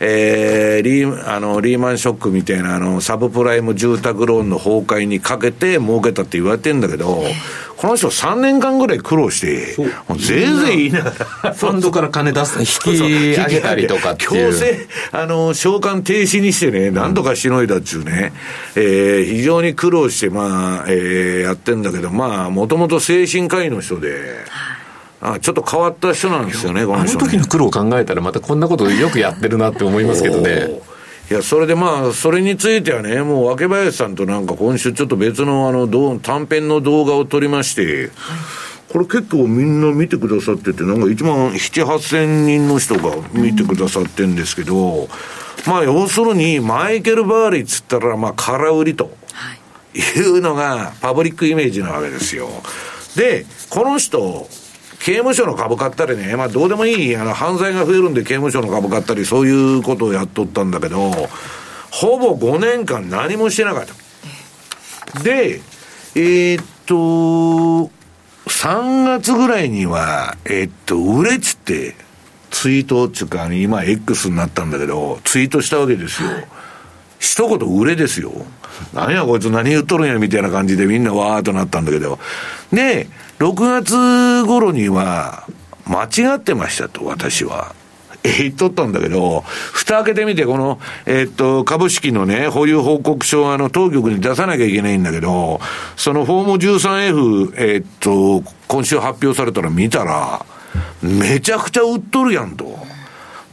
[0.00, 7.22] えー、リーあのリーマンショックみたいなあのサブプライム住宅ローンの崩壊にかけて儲けたって言われてるんだけど、
[7.76, 9.74] この人3年間ぐらい苦労して、
[10.08, 11.00] もうぜいぜい言いな。
[11.00, 11.10] が
[11.44, 11.52] ら。
[11.52, 14.26] ファンドから金出す、引き上げたりとかって。
[14.26, 18.32] 強制、あの、償還停止にしてね、なんとかしのいだっちゅうね、
[18.76, 24.18] えー、非常に苦労して、まあ、えー、やってんだけど、まあ、もともと精神科医の人で、
[25.22, 30.80] あちょっと変わった人なんですよね、この人、ね、あの時の苦労を考えたら、またこんなことよくやってるなって思いますけどね。
[31.30, 35.86] いや、それでまあ、それについてはね、もう若林さんとなんか今週ちょっと別のあの、
[36.18, 38.10] 短編の動画を撮りまして、
[38.88, 45.08] これ結構みんな見てくださってて、なんか1万7、8千人の人が見てくださってるんですけど、
[45.66, 49.14] まあ要するに、マイケル・バーリーっつったら、まあ空売りと。
[49.92, 52.48] いうのがパブリックイメージなわけですよ。
[53.16, 54.48] で、この人、
[55.00, 61.10] 刑務所の株買ったりね、まあどうでもいい、あの、犯罪が増えるんで刑務所の株買ったり、そういうことをやっとったんだけど、
[61.90, 65.20] ほぼ5年間何もしてなかった。
[65.22, 65.60] で、
[66.14, 67.90] えー、っと、
[68.46, 71.96] 3月ぐらいには、えー、っと、売れっつって、
[72.50, 76.28] ツイートっていうか、今 X になったんだけど、ツイートしたわけですよ。
[77.18, 78.32] 一言売れですよ。
[78.92, 82.18] 何やこいつ何言っとるんやみたいな感じでみんなわーっとなったんだけど。
[82.72, 83.08] で、
[83.38, 85.46] 6月頃には、
[85.86, 87.74] 間違ってましたと、私は。
[88.22, 95.60] え言っとったんだけど、蓋開けてみて、この、えー、っと、株式のね、保有報告書をあの、当局に出さなきゃいけないんだけど、
[95.96, 100.44] そのフォーム 13F、えー、っと、今週発表されたら見たら、
[101.02, 102.78] めちゃくちゃ売っとるやんと。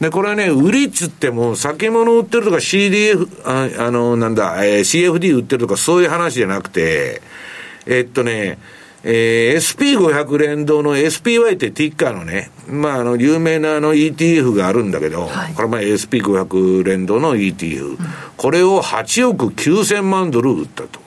[0.00, 7.20] で、これはね、売りっつっても、先物売ってるとか CDF、ああの、なんだ、えー、CFD 売ってるとかそういう話じゃなくて、
[7.86, 8.58] えー、っとね、
[9.04, 17.98] えー、SP500 連動の SPY ってティッカーのね、まあ、あの、有名なあの ETF があるんだけど、はい、これまあ SP500 連動の ETF、うん、
[18.36, 21.00] これを8億9000万ドル売ったと。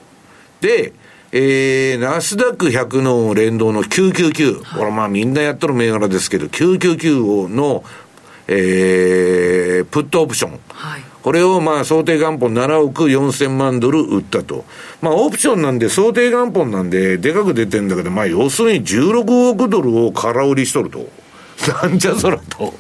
[0.62, 0.94] で、
[1.34, 7.84] えー、ナスダック100の連動の999、はい、これまあみんなやっとる銘柄ですけど、999の、
[8.54, 10.60] えー、プットオプション。
[10.70, 14.66] はいこれをまあ想定元本7億4千万ドル売ったと。
[15.02, 21.08] まあオプションなんで想定元本なんででかく出てんだけど、まあ要するに16億ドルを空売りしとると。
[21.84, 22.74] なんじゃそらと。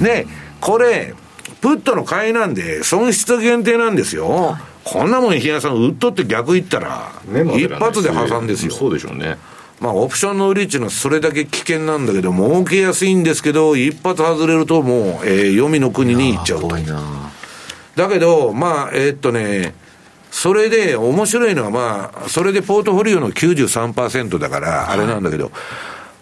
[0.00, 0.26] ね、
[0.60, 1.14] これ、
[1.60, 4.56] プットの買いなんで損失限定なんですよ。
[4.84, 7.10] こんなもん、日野さん、売っとって逆言ったら、
[7.56, 8.72] 一発で破産ですよ。
[8.72, 9.36] そうでしょうね。
[9.80, 16.68] まあ、オプションの売りっていうのはそれだけ危険なんだけど、儲けやすいんですけど、一発外れるともう、えー、読みの国に行っちゃうと。
[17.96, 19.74] だけど、まあ、えー、っとね、
[20.30, 25.52] それで面白いのはまあ、それでポートフォリオの93%だから、あれなんだけど、はい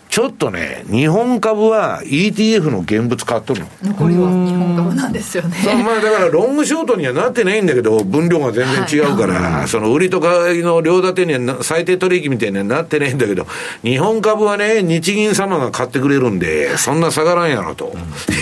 [0.08, 3.68] ちょっとね、日本株は ETF の現物買っとるの。
[3.82, 5.56] 残りは日本株なんですよね。
[5.84, 13.46] まあだからロングショートにはなってないんだけど、分量が全然違うから、はい、その売りと買いの両立てには最低取引みたいにはなってないんだけど、
[13.82, 17.92] 日本株はね、日銀様が買ってくれるんで、そんな下がらんやろと、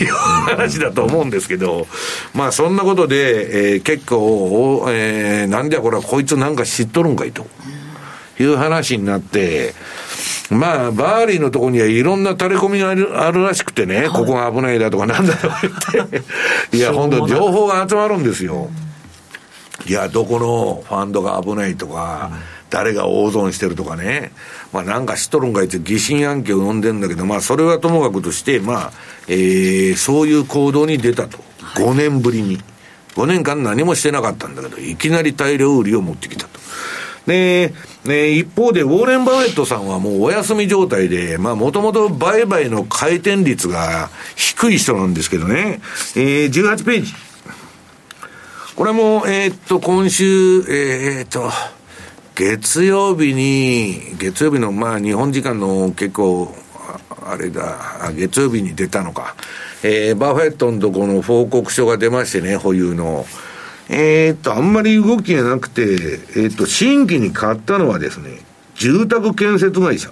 [0.01, 1.89] いう話だと思うんですけど、
[2.33, 7.47] まあそんなことで、えー、結構、えー、なんでこれはこいつなんか知っとるんかいと。
[8.39, 9.75] いう話になって、
[10.51, 16.23] まあ、バーリーのところにはいろんな垂れ込みがあるあるらしくてね、はい、ここが危ないだとかなんだとか言って、
[16.77, 18.71] いや、本当情報が集まるんですよ。
[19.87, 22.31] いや、どこのファンドが危ないとか、
[22.71, 24.33] 誰が大損してるとかね、
[24.73, 28.93] まあなんか知っとるんかいって疑心暗鬼を呼んでんだけど、まあそれはともかくとして、まあ、
[29.29, 31.39] えー、そういう行動に出たと。
[31.75, 32.59] 5年ぶりに。
[33.15, 36.61] 5年間何もしてなかったんだけど、いきなり大量売りを持ってきたと。
[37.27, 37.73] で、
[38.09, 45.81] ね、一方で、ウォーレン・バフェットさんはもうお休み状態で、まあ、もともと売買の回転率が低い人なんですけどね、
[46.17, 47.13] えー、18ページ。
[48.75, 51.51] これも、えー、っと、今週、えー、っと、
[52.35, 56.55] 月曜日に、月曜日の、まあ、日本時間の結構、
[57.25, 59.35] あれだ、月曜日に出たのか。
[59.83, 63.27] えー、バフェットのとこの報告書が出ましてね、保有の。
[63.89, 68.41] えー、っと、あんまり動きがなくて、えー、っと、新規に買ったのはですね、
[68.75, 70.11] 住宅建設会社。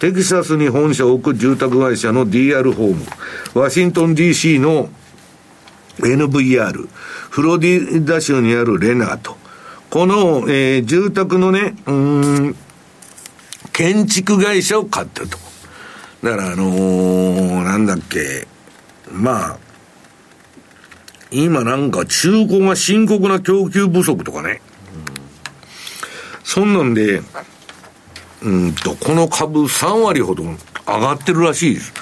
[0.00, 3.04] テキサスに本社を置く住宅会社の DR ホーム。
[3.54, 4.88] ワシントン DC の
[5.98, 6.88] NVR。
[7.30, 9.36] フロリダ州にあるレナート。
[9.90, 12.56] この、えー、住宅のね、うん、
[13.72, 15.38] 建築会社を買ったと。
[16.22, 18.46] だからあのー、なんだっけ、
[19.12, 19.58] まあ、
[21.30, 24.60] 今なんか中古が深刻な供給不足とかね。
[26.42, 27.22] そんなんで、
[28.42, 30.56] うんと、この株3割ほど上
[30.86, 31.92] がってるらしいです。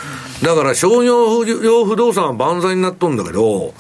[0.43, 1.45] だから商業
[1.85, 3.75] 不動産は万歳になっとんだけど、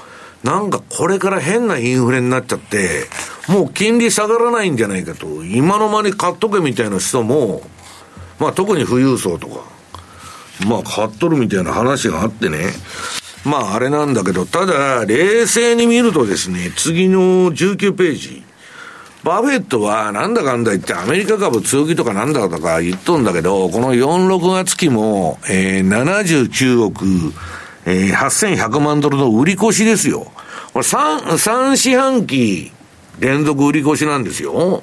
[0.45, 3.07] なんかこれから変なインフレになっちゃって、
[3.49, 7.63] もう金利下がらないんじゃないかと、今の間に買っとけみたいな人も、
[8.39, 9.65] まあ特に富裕層とか、
[10.67, 12.67] まあ買っとるみたいな話があってね、
[13.49, 18.43] まああれなんだけど、ただ、冷静に見るとですね、次の19ページ。
[19.25, 27.05] バフェットはなんだかんだ言ってアメリカ株通期とかなんだとか言っとんだけど、この4、6月期も、えー、79億、
[27.85, 30.31] えー、8100万ドルの売り越しですよ。
[30.73, 32.71] これ3、三四半期
[33.19, 34.83] 連続売り越しなんですよ。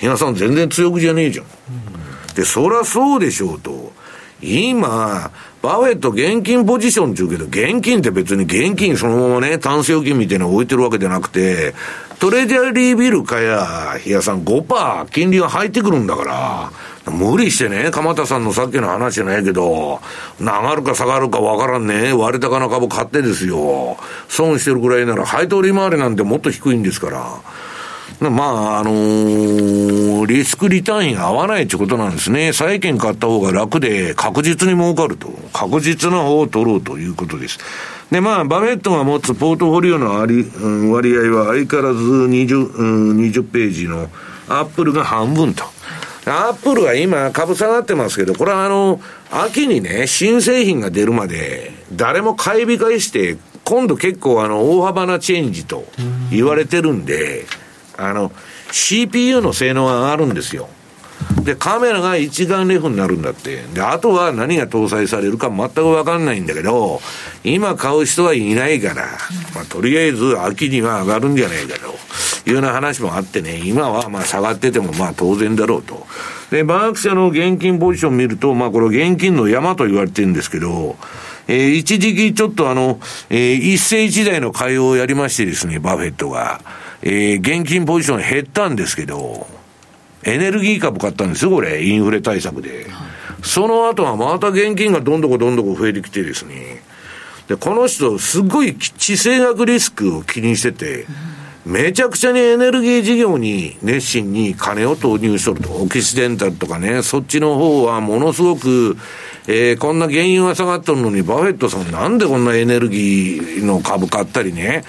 [0.00, 1.46] 皆さん全然強気じゃねえじゃん。
[2.34, 3.92] で、そりゃそうでしょうと。
[4.40, 5.30] 今、
[5.60, 11.74] バフェット現金ポジションって言うけど、現金って別に現金そのままね、単性預金みたいなの置いてるわけじゃなくて、
[12.20, 16.70] トレジャリービルかや、日やさん5%金利が入ってくるんだか
[17.04, 20.00] ら、無理してね、鎌田さんのさっきの話じゃないけど、
[20.38, 23.96] 上がるか下がるかわからんね、割高な株買ってですよ。
[24.28, 27.40] 損してるぐらいなら、配当利回りなんてもっと低いんですから。
[28.20, 32.52] まあ、あのー、リスクリターンが合わないってことなんですね。
[32.52, 35.28] 債券買った方が楽で確実に儲かると。
[35.52, 37.58] 確実な方を取ろうということです。
[38.10, 42.84] で、まあ、バフェットが持つポートフォリオの割,、うん、割合は相変わらず 20,、う
[43.14, 44.08] ん、20ページの
[44.48, 45.64] アップルが半分と。
[46.26, 49.00] アップルは今株下がってますけど、これはあの、
[49.30, 55.84] 秋にね、新製品が出るまで、誰も買い控えして、今度結構あの、大幅なチェンジと
[56.30, 57.46] 言われてるんで、
[57.98, 58.32] あの、
[58.70, 60.68] CPU の性能が上がるんですよ。
[61.42, 63.62] で、カメラが一眼レフになるんだって。
[63.74, 67.00] で、あとは何が搭載されるか全くわかんないんだけど、
[67.42, 69.06] 今買う人はいないから、
[69.54, 71.88] まあ、とりあえず秋には上がるんじゃないかと
[72.48, 76.06] いうような話もあってね、今はまあ下がっててもまあ当然だろうと。
[76.52, 80.96] で、バーク社の現金ポジション見ると、まあこれ現金の山と言われてるんですけど、
[81.48, 86.60] えー、一時期ちょっとあの、えー、一世一代の会をやりましてですね、バフェットが。
[87.02, 89.46] えー、現金ポジション減ったんですけど、
[90.24, 92.86] エネルギー株買ったんですよ、これ、インフレ対策で。
[93.42, 96.82] その後はまた現金がどんどこどんどこ増えてきてですね、
[97.48, 101.06] で、この人、すごい地政学リスクを気にしてて、
[101.64, 105.70] めちゃくちゃにエネルギー事業に熱心に金を投入しとると。
[105.70, 108.96] オキシデンタルとかね、そっちの方はものすごく、
[109.46, 114.84] えー、こんな原油が下がっとるのに、バフェットさんなんでこんなエネルギーの株買ったりね、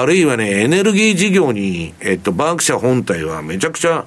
[0.00, 4.04] あるいはね、エネルギー事業に、えっと、バーク社本体はめちゃくちゃ、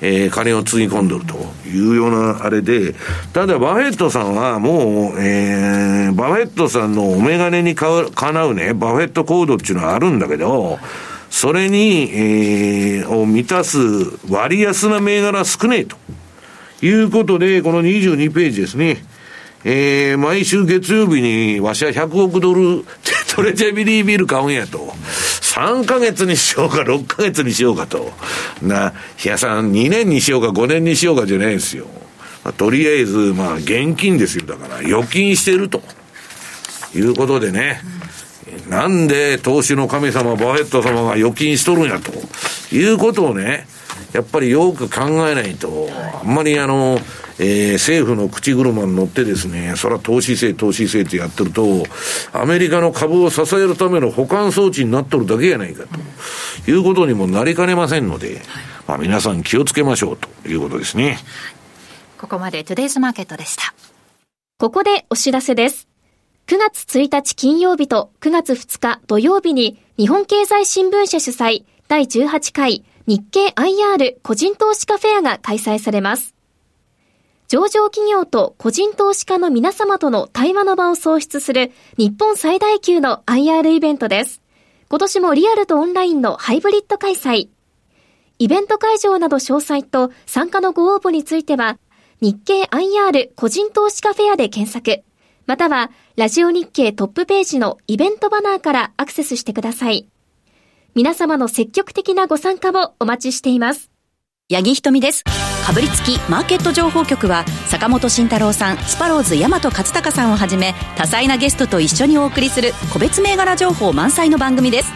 [0.00, 1.34] えー、金をつぎ込んでると
[1.68, 2.94] いうようなあれで、
[3.32, 10.78] ただバフェットさんはもう、えー、バフェットさんのお眼鏡にかなうね、バフェットコードっていうのはあるんだけど、
[11.28, 13.78] それに、えー、を満たす
[14.30, 15.96] 割安な銘柄少ねえと
[16.86, 19.04] いうことで、この22ページですね。
[19.64, 22.84] えー、毎週月曜日にわしは100億ドル
[23.34, 24.92] トレジャビリービル買うんやと。
[25.40, 28.12] 3ヶ月にしようか6ヶ月にしようかと。
[28.60, 31.86] な、日やさん2年にしようか5年にしようかじゃないですよ。
[32.44, 34.44] まあ、とりあえず、まあ現金ですよ。
[34.46, 35.82] だから預金してると。
[36.94, 37.80] いうことでね。
[38.68, 42.12] なんで投資の神様、バフェット様が預金しとるんやと。
[42.74, 43.66] いうことをね、
[44.12, 45.88] やっぱりよく考えないと、
[46.22, 46.98] あんまりあの、
[47.44, 51.84] えー、政府の口車に乗ってですね、それは投資制、投資制ってやってると、
[52.32, 55.84] アメリカの株を支えるための保管装置になっとるだけやないか
[56.64, 58.42] と、いうことにもなりかねませんので、
[58.86, 61.18] まあ皆さん気をつけましょうということですね。
[62.16, 63.74] ここまでトゥデイズマーケットでした。
[64.58, 65.88] ここでお知らせです。
[66.46, 76.36] 9月1日金曜日と9月2日土曜日に日本経済新聞社主催第18回日経 IR 個人投資家フェアが開催されます。
[77.52, 84.40] 上場企業と個人投資家の皆様との対話の場を創出する日本最大級の IR イベントです。
[84.88, 87.50] 今年もリアルとオンラインのハイブリッド開催。
[88.38, 91.76] イベント会場など詳細と参加のご応募については、
[92.22, 95.04] 日経 IR 個人投資家フェアで検索、
[95.44, 100.08] またはラジオ日経トップページのイベントバナーからアクセスしてください。
[100.94, 103.91] 皆様の積極的なご参加をお待ちしています。
[104.50, 105.24] 八木ひとみです。
[105.64, 114.92] かぶりつきマーケット情報局は坂本慎太郎さん、スパローズ大和勝孝さんをはじめ多彩なゲストと一緒にお送りする個別銘柄情報満載の番組です。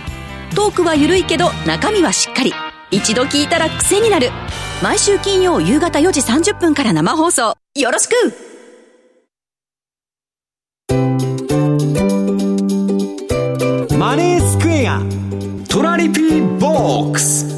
[0.55, 2.53] トークは緩いけど中身はしっかり。
[2.91, 4.31] 一度聞いたら癖になる。
[4.83, 7.57] 毎週金曜夕方4時30分から生放送。
[7.77, 8.15] よろしく
[13.97, 15.01] マネースクエア
[15.69, 17.56] トラリピーボックス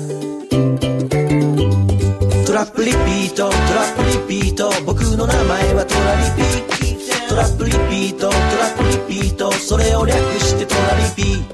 [2.58, 11.44] ラップリピートトラップリピート僕の名前はトラリピトラップリピートトラップリピートそれを略してトラリピ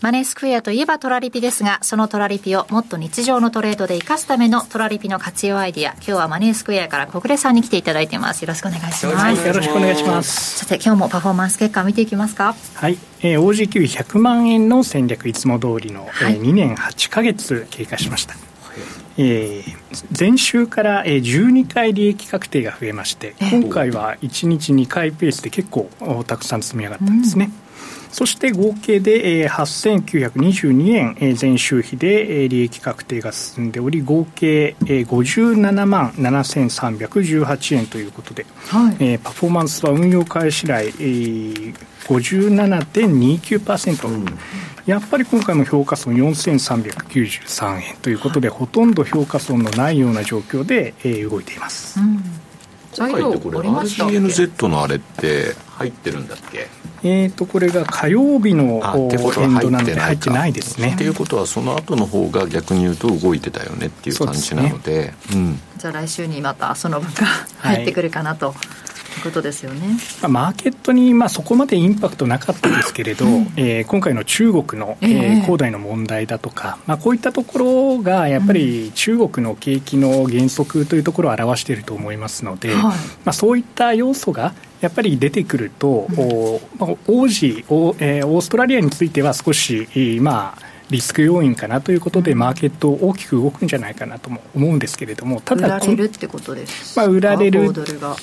[0.00, 8.42] マネースクエアといえばトラリピですが、そのトラリピをもっと日常のトレードで活かすためのトラリピの活用アイディア、今日はマネースクエアから小暮さんに来ていただいています。
[8.42, 9.46] よろしくお願いします。
[9.46, 10.58] よろしくお願いします。
[10.58, 12.54] さて、今日もパフォーマンス結果見ていきますか？
[12.74, 12.98] はい。
[13.20, 18.34] えー、OG9 100万円の戦略いつも通りの、はい、えー、2年8か月経過しました。
[19.16, 25.88] えー、前週から、えー、12回利益確定が増えまして、今回は1日2回ペースで結構
[26.26, 27.50] たくさん積み上がったんですね。
[27.58, 27.63] うん
[28.14, 38.96] そして合計で、えー、8922円、えー、前週比で、えー、利益確定が進んでおり合計、えー、57万7318円ということで、はい。
[39.00, 41.74] えー、パフォーマンスは運用開始来、えー、
[42.04, 44.26] 57.29%、うん。
[44.86, 51.98] やっぱり今回も評価損4393円ということで、ほとんど評価損のないような状況で、えー、動いています。
[51.98, 52.43] うん
[52.96, 56.68] 今回ってこれ RGNZ のあれって入ってるんだっけ
[57.06, 58.80] えーと、これが火曜日の
[59.12, 60.92] エンドなんで入ってないですね。
[60.94, 65.14] っていうことはその後の方が逆に言うと動いてたよねっていう感じなので、ね。
[65.34, 67.26] うん、じゃあ来週にまたその分が
[67.58, 68.48] 入ってくるかなと。
[68.48, 68.83] はい
[69.22, 82.92] ことですよね、まあ、マーケットにまあそこまでインパクトなかったですけれど、うん、えー、今回の中国の、えー、恒大の問題だとか、まあ、こういったところがやっぱり中国の景気の減速というところを表していると思いますので、はい、ま
[83.26, 89.88] あ、そういった要素がやっぱり出てくると、うん、おまあ、王子お、えー、オーストラリアについては少し、
[90.20, 97.72] まあ、リスク要因かなということで、マーケット大きく動くんじゃないかなとも思うんですけれども、ただ、売られるってことですまあ、売られる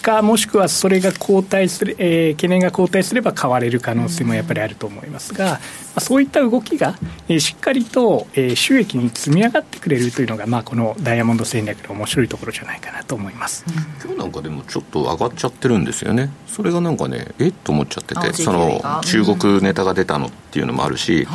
[0.02, 5.60] か、もしくはそれが後退する、えー、懸念が後退すれば買われる可能性もやっぱりあると思いますが、まあ、
[6.00, 6.98] そういった動きが、
[7.28, 13.66] えー、しっかりと、えー、収益に積み上がってくれるというのが、まあ、このダイヤモンド戦略の面白いところじゃないかなと思います、
[14.04, 17.54] 今日なんかでもちょっと上がっちゃってるんですよね、それがなんかね、えっ？
[17.64, 21.28] と思っちゃってて、その中国ネタが出たのっていうのもあるし、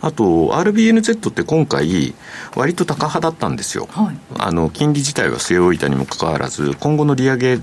[0.00, 0.24] あと、
[0.54, 2.14] RBNZ って今回、
[2.54, 7.58] 割と高派だったんですよ、はい、あの金利自体は据え置いたにもかかわらず、今後の利上げ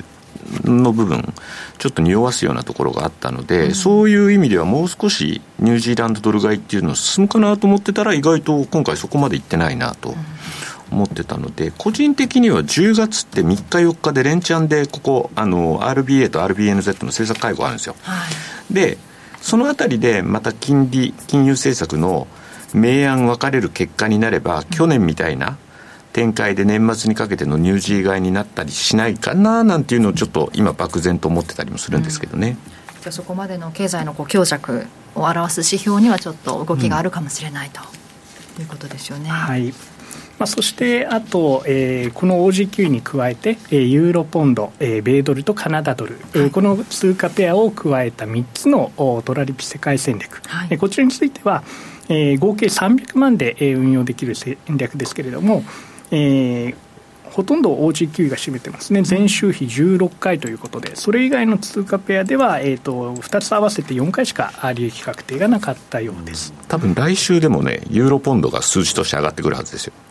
[0.64, 1.34] の部分、
[1.78, 10.16] ちょっと匂わすようなところがあったので、うん、そういう意味ではもう少しニュージーランドドル買いっていうのを進むかなと思ってたら、意外と今回そこまでいってないなと。
[10.92, 17.96] 思ってたので、個人的には10月って3日、4日で連チャンで、ここ、あの、RBA と RBNZ の政策会合あるんですよ。
[18.02, 18.26] は
[18.70, 18.98] い、で、
[19.42, 22.28] そのあたりでまた金利、金融政策の
[22.74, 25.58] 明暗分かれる結果になれば、去年みたいな
[26.14, 32.58] 展開で年末にかけてのニュージー買いになったりしないかななんていうのをちょっと今漠然と思ってたりもするんですけどね。
[32.96, 37.82] うん、じゃあそこまでの経済のこう強弱を表す指標にはちょっと動きがあるかもしれないと、
[38.62, 39.30] いうことですよね。
[39.30, 39.74] はい。
[40.42, 48.92] まあ、そしてあと、えー、この OG9 に加えて、えー、ユーロポンド、えー、米ドルとカナダドル、はい、この通貨ペアを加えた3つの
[49.24, 51.64] トラリピ世界戦略、はい、こちらについては、
[52.10, 55.64] えー、合計300万で、えー、運用できる戦略ですけれども、
[56.12, 56.76] えー、
[57.32, 66.54] ほとんど OG9 が占めてますね、前週比16回ということで、それ以外の通貨ペアでは、えーと、2つ合わせて4回しか利益確定がなかったようです。
[66.68, 70.11] 多分来週でもね、ユーロポンドが数字として上がってくるはずですよ、う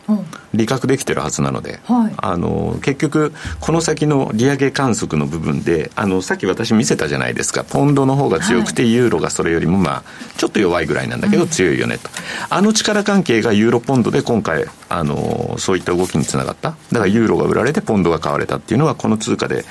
[0.53, 10.03] 利確できてるはずなので、はい、あの結局、この先の利上げ観測の部分であの、さっき私見せたじゃないですか、ポンドの方が強くて、ユーロがそれよりも、まあ、
[10.37, 16.71] ちょっと弱いぐらいなんだけど、強いよねと、うん、あの力関係がユーロポンドで今回、あのそういった動きにつながった。
[16.91, 19.63] だからユーロが売られてポンドが買われたっていうのはこの通貨で、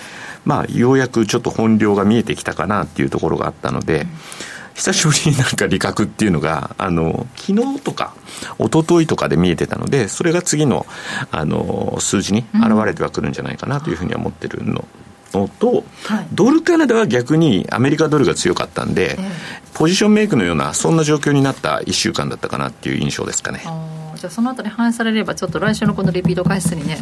[0.45, 4.07] まあ、ようやくちょっと本領が見えてきたかなっていうところがあったので、
[4.75, 8.15] 久しぶりになんか利確っていうのが、あの、昨日とか、
[8.59, 10.87] 一昨日とかで見えてたので、それが次の、
[11.31, 14.87] あの、数字に現れてはくるんじゃないかなというふうには思ってるの。
[15.33, 19.29] のと、はい、ドルカナダは逆にアメリカドルが強かったんで、えー、
[19.75, 23.63] ポジションメイクのような、そんな状況になった1週間だったかなっていう印象ですかね。
[24.21, 26.99] じゃあそのあたり反映されればちょっと来週のこのリピート回数にね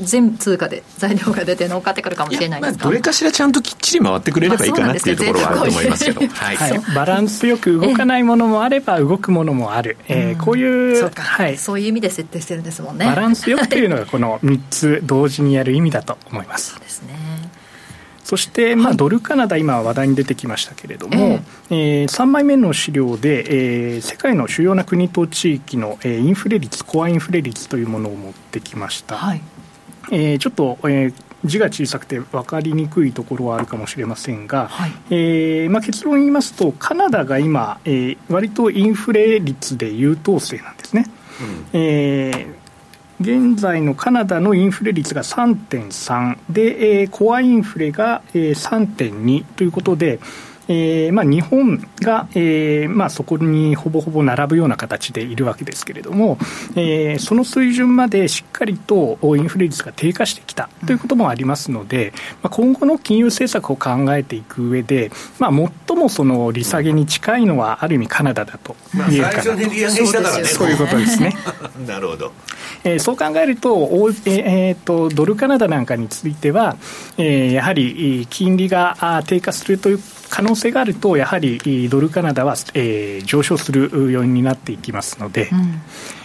[0.00, 6.56] 全通貨で材料が出て乗っかってくるかもしれないですか、まあ、どれかしらちゃんときっちり回ってくれればいいかなっていうところはあると思いますけど、はい。
[6.56, 13.04] はい、バランスよく動かないものもあれば動くものもある、えー、こういうそうはい、そういう意味で設定してるんですもんね。
[13.04, 16.70] バランスよくというのがこの3つ同時にやる意味だと思います。
[16.70, 17.31] そうですね
[18.24, 29.16] そして、まあ、ドルカナダ、今話題に出てきましたけれども、えー、えー、3枚目の資料で、えー、世界の主要な国と地域の、えー、インフレ率、コアインフレ率というものを持ってきました。
[29.16, 29.42] はい、
[30.12, 41.06] えー、ちょっと、えー字が小さくて分かりにくいところはあるかもしれませんが、はい、えー、まあ、結論言いますとカナダが今、えー、割とインフレ率で優等生なんですね。
[41.72, 42.61] うん、えー
[43.22, 50.20] 現在のカナダのインフレ率が3.3で、えー、コアインフレが、えー、3.2ということで、
[50.68, 56.38] えーまあ、日本が、えーまあ、そこにほぼほぼ並ぶような形でいるわけですけれども、
[56.76, 62.12] えー、その水準までしっかりとインフレ率が低下してきたということもありますので、
[62.42, 65.50] まあ、今後の金融政策を考えていく上で、まあ、
[65.86, 71.34] 最もその利下げに近いのはある意味カナダだと言えるかなと、まあ、そういうことですね。
[71.86, 72.32] なるほど。
[72.84, 73.88] えー、そう考えると,、
[74.24, 76.76] えー、とドルカナダなんかについては、
[77.16, 80.00] えー、やはり金利が低下するという
[80.32, 85.82] 可能性があると、やはりドルカナダは、えー、上昇する要因になっていきますので、うん。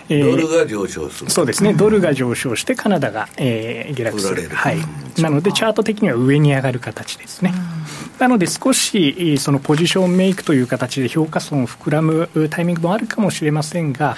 [0.07, 1.29] えー、ドルが上昇する。
[1.29, 4.77] そうですね、ドルが上昇して、カナダが、えー、下落する、はい、
[5.21, 7.53] なので、チャート的には上に上がる形ですね。
[8.17, 14.15] なので、少しそのポジションメイクという形で評価損を膨らむタイミングもあるかもしれませんが、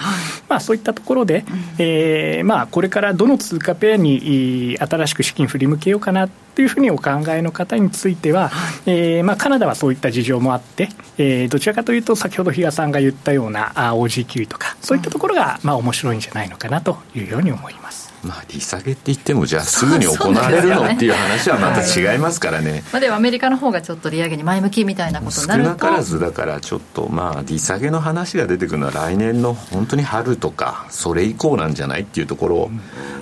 [0.48, 1.44] まあ、そういったところで、
[1.80, 6.30] えーまあ、これからどの通貨ペアに新しく資金振り向けようかな
[6.60, 17.99] というふうにお考えの方については、はい、えー、まあ、カナダはそういった事情もあって、えー、どちらかというと、先ほど比嘉さんが言ったような OG とか、そういったところが、まあ、面白いんじゃないのかなというように思います。
[18.24, 22.84] まあ、利下げって言っても、じゃあすぐに行われるのっていう話はまた違いますからね。
[22.92, 25.70] まあ、でもアメリカの方がちょっと利上げに前向きみたいなことになると。
[25.70, 32.72] 少なからずだからちょっとまあ利下げの話が出てくるのは来年の本当に春とかそれ以降なんじゃないっていうところ、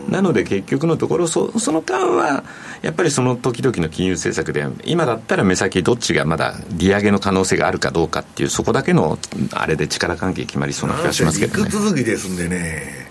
[0.09, 2.43] なので結局のところそその間は
[2.81, 9.19] やっぱりその時々の金融政策で今だったら目先どっちがまだ利上げの可能性があるかどうかっていうそこだけの
[9.53, 11.69] あれで力関係決まりそうな気がしますけどね。
[11.69, 13.06] 続きですんでね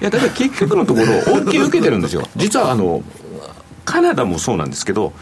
[0.00, 2.28] いやだから結局のところ恩恵受けてるんですよ。
[2.36, 3.02] 実はあの
[3.84, 5.12] カナダもそうなんですけど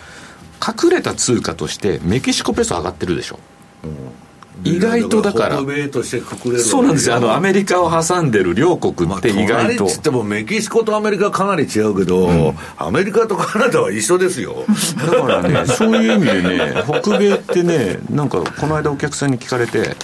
[0.67, 3.39] 隠れた通貨としてメキシコペソ上がってるでしょ、
[3.85, 5.57] うん、意外とだから。
[5.59, 7.17] そうなんですよ。
[7.17, 14.65] あのアメリカを挟んでる両国って意外と、まあ、っってもメキシコとアメリカかなり違うけど、うん、アメリカとカナダは一緒ですよ。
[14.97, 19.97] だからねそういう意味でね北米ってねなんかこの間お客さんに聞かれて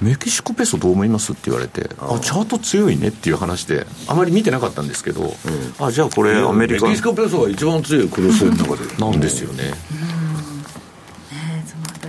[0.00, 6.86] メキシコペソどう思いますって言われてあチャート強いねっていう話であまり見てなかったんですけど、うん、あじゃあこれアメリカ。
[6.86, 9.74] メキシコペソが一番強いクロス円の中でなんですよね、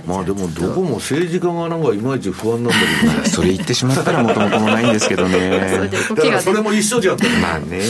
[0.06, 5.90] まあでもどこも政治家がなんかいまいち不安なんだけど、ね、 それ言ってしまったらもともともないんですけどね。
[6.08, 7.80] それそれも一緒じゃんまあね。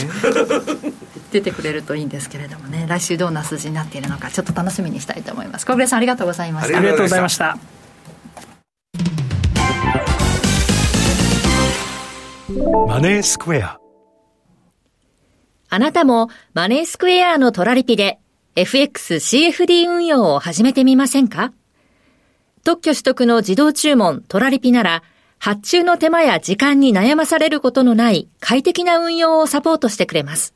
[1.32, 2.84] 出てくれるといいんですけれどもね。
[2.86, 5.64] 来週どんな数字になっているのかちょっと楽しみにしたいと思います。
[5.64, 6.76] 小暮さんありがとうございました。
[6.76, 7.81] ありがとうございました
[12.64, 13.80] マネースクエア
[15.68, 18.20] あなたもマネースクエアのトラリピで
[18.54, 21.52] FXCFD 運用を始めてみませんか？
[22.62, 25.02] 特許取得の自動注文トラリピなら
[25.40, 30.54] 発注の手間や時間に悩まされることのない快適な運用をサポートしてくれます。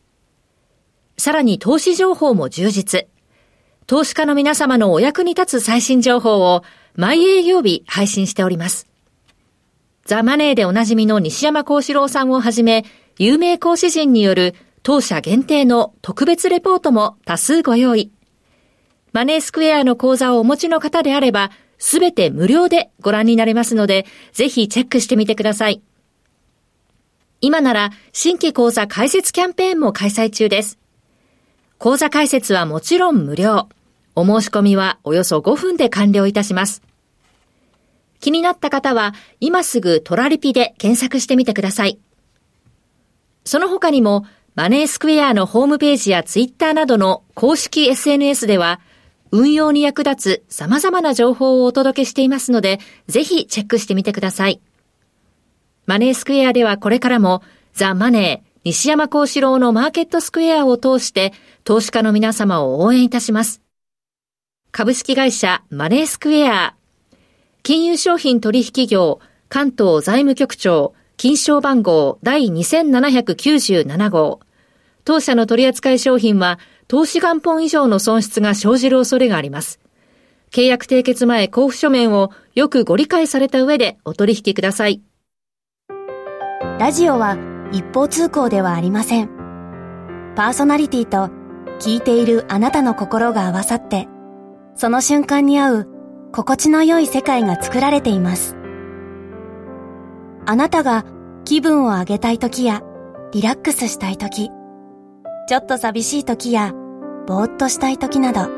[1.19, 3.09] さらに投資情報も充実。
[3.89, 6.63] 投資家の皆様のお役に立つ最新情報を
[6.95, 8.87] 毎営業日配信しております。
[10.07, 12.85] ザ・マネーでおなじみの西山幸四郎さんをはじめ、
[13.19, 14.55] 有名講師陣による
[14.85, 18.13] 当社限定の特別レポートも多数ご用意。
[19.13, 25.83] マネースクエアの講座をお持ちの方であれば、すべて無料でご覧になれますので、ぜひチェックしてみてください。
[27.41, 30.79] 今なら新規講座開設キャンペーンも開催中です。
[31.79, 33.69] 講座開設はもちろん無料。
[34.15, 36.86] お申し込みはおよそ5分で完了いたします。
[38.21, 41.99] 気になった方は、今すぐトラリピで検索してみてください。
[43.45, 44.25] その他にも、
[44.55, 48.81] マネースクエアのホームページやツイッターなどの公式 SNS では、
[49.31, 54.61] 運用に役立つ様々な情報をお届けしていますので、ぜひチェックしてみてください。
[55.85, 57.43] マネースクエアではこれからも、
[57.75, 61.33] ザ・マネー、西山幸四郎のマーケットスクエアを通して、
[61.63, 63.63] 投資家の皆様を応援いたします。
[64.73, 66.75] 株式会社マネースクエア
[67.67, 69.19] 金融商品取引業
[69.49, 74.39] 関東財務局長金賞番号第2797号
[75.05, 79.81] 当社の取扱い商品は投資元本以上の損失が生じる恐れがあります。
[80.53, 85.03] 契約締結前交付書面をよくご理解された上でお取引ください。
[86.79, 87.37] ラジオは
[87.73, 89.27] 一方通行ではありません。
[90.37, 91.31] パーソナリティと
[91.81, 94.07] 聞いているあなたの心が合わさって、
[94.77, 95.96] その瞬間に合う
[96.37, 98.59] 心地の良い世界が作られています。
[100.45, 101.07] あなたが
[101.47, 102.83] 気分を上げたい時や
[103.33, 104.51] リラックスしたい時、
[105.49, 106.75] ちょっと寂しい時や
[107.27, 108.51] ぼーっとしたい時など、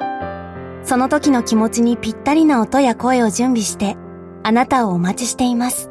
[0.82, 3.96] その時の気持ちにぴったりな音や声を準備して
[4.42, 5.88] あなたをお待ちしています。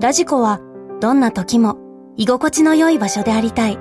[0.00, 0.58] ラジコは
[1.00, 1.78] どんな時も
[2.16, 3.78] 居心地の良い場所でありたい。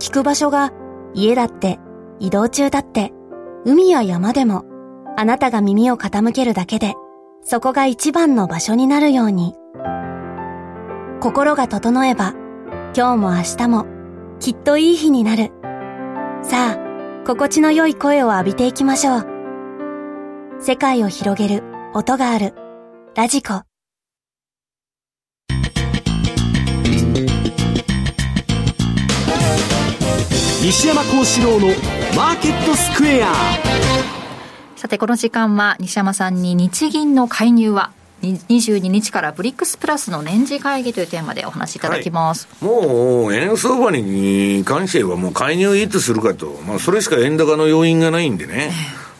[0.00, 0.70] 聞く場所が
[1.14, 1.78] 家だって
[2.20, 3.14] 移動中だって
[3.64, 4.65] 海や山でも、
[5.18, 6.94] あなたが耳を傾けるだけで、
[7.42, 9.54] そこが一番の場所になるように。
[11.20, 12.34] 心が整えば、
[12.94, 13.86] 今日も明日も、
[14.40, 15.52] きっといい日になる。
[16.42, 19.26] さあ、心地の良い声を浴びていきましょう。
[20.60, 21.64] 世界を広げる
[21.94, 22.52] 音がある。
[23.14, 23.62] ラジコ。
[30.62, 31.68] 西山幸四郎の
[32.14, 34.15] マーケットスクエア
[34.86, 37.90] さて、この時間は西山さんに日銀の介入は
[38.22, 48.70] 22日からブリックスプラスの年次会議というテーマでお話しいただきます、はい、もう円相場に関してはもう介入いつするかと、まあ、それしか円高の要因がないんでね。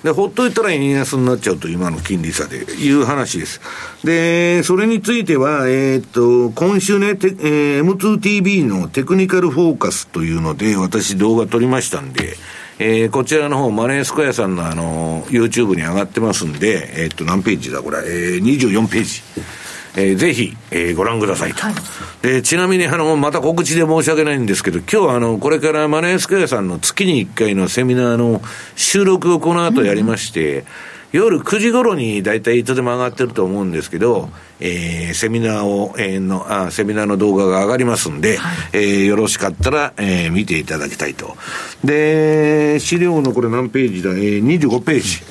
[0.05, 3.61] で、ほっといたら円安になっちゃうと、今の金利差でいう話です。
[4.05, 12.37] で、それについては、えー、っと、今週ね、えー、M2TV のテクニカルフォーカスというので、私動画撮りましたんで、
[12.79, 19.23] えー、こちらの方、マネースクエアさんのあの、YouTube に上がってますんで、えー、っと、何ページだ、これ、えー、24ページ。
[19.99, 21.63] えー、ぜひ、えー、ご覧くださいと。
[21.63, 21.75] はい、
[22.21, 28.43] で、ちなみに、あの、また告知で申し訳ないんですけど、今日はあの、これからマネースクエアさんの月に1回のセミナーの
[28.75, 30.65] 収録をこの後やりまして、うん
[31.17, 34.29] 夜9時頃に大体いつでも上がってると思うんですけど、
[34.61, 41.37] えー、セミナーを、えー、のあ、セミナーの動画が上がりますんで、はい、えー、よろしかったら、えー、見ていただきたいと。
[41.83, 44.11] で、資料のこれ何ページだ？
[44.11, 45.23] えー、25ページ。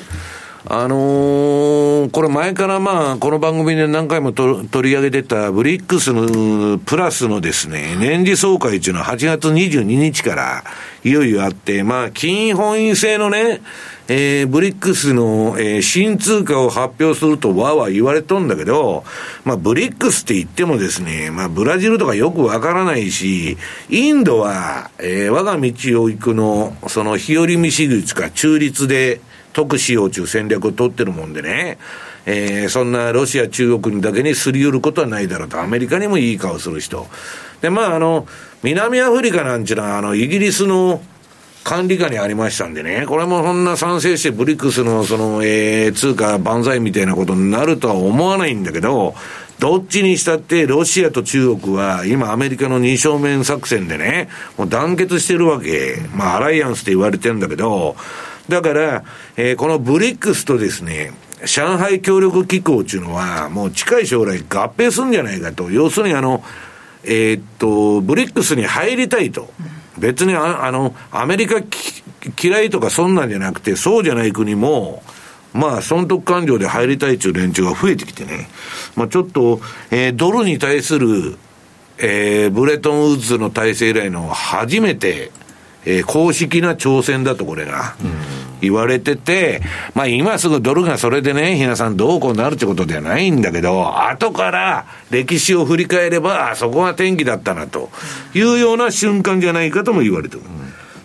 [0.68, 10.64] あのー、これ前からまあ、この番組で何回も取り上げてたブリックスのプラスのですね、年次総会っていうのは8月22日から
[11.04, 13.62] いよいよあって、まあ、金本位制のね、
[14.08, 19.04] えー、ブリックスの、えー、新通貨を発表するとわーわー言われとんだけど、
[19.44, 23.58] まあ、ブリックスって言ってもですね、まあ、ブラジルとかよくわからないし、
[23.90, 29.22] インドは、えー、我が道を行くの、その日和見市率か中立で、
[29.56, 31.78] 得しようという戦略を取ってるもんでね、
[32.26, 37.08] えー、そんなロシア、中国にだけにすり寄ることはないだろうと、アメリカにもいい顔する人。
[37.62, 38.28] で、まあ、あの、
[38.64, 41.02] 南アフリカなんちゅうのは、あの、イギリスの
[41.66, 49.16] 管理下にありましたんでね、これもそんな賛成してブリックスのその、えー、通貨万歳みたいなことになるとは思わないんだけど、
[49.58, 54.30] どっちにしたって、ロシアと中国は、今アメリカの二正面作戦でね、
[54.60, 55.98] もう団結してるわけ。
[56.14, 57.96] まあ、アライアンスって言われてんだけど、
[58.48, 59.04] だから、
[59.36, 61.14] えー、このブリックスとですね、
[61.46, 65.72] 上海協力機構っていうのは、もう近い将来合併するんじゃないかと。
[65.72, 66.44] 要するにあの、
[67.04, 69.50] えー、っと、ブリックスに入りたいと。
[69.98, 71.62] 別にああの、アメリカ
[72.42, 75.04] 嫌いとかそんなんじゃなくて、そうじゃない国も、
[75.54, 78.50] まあ、損得感情で入りたいという連中が増えてきてね。
[78.96, 81.38] まあ、ちょっと、えー、ドルに対する、
[81.98, 85.32] えー、ブレトンウッズの体制以来の初めて、
[85.86, 87.96] えー、公式な挑戦だとこれが、
[88.62, 89.62] 言われてて、
[89.94, 97.90] まあ今すぐドルがそれでね、ひなさんどうこうなるってことではないんだけど、後から歴史を振り返れば、あそこが転機だったなと
[98.34, 100.42] いうような瞬間じゃないかとも言われてる。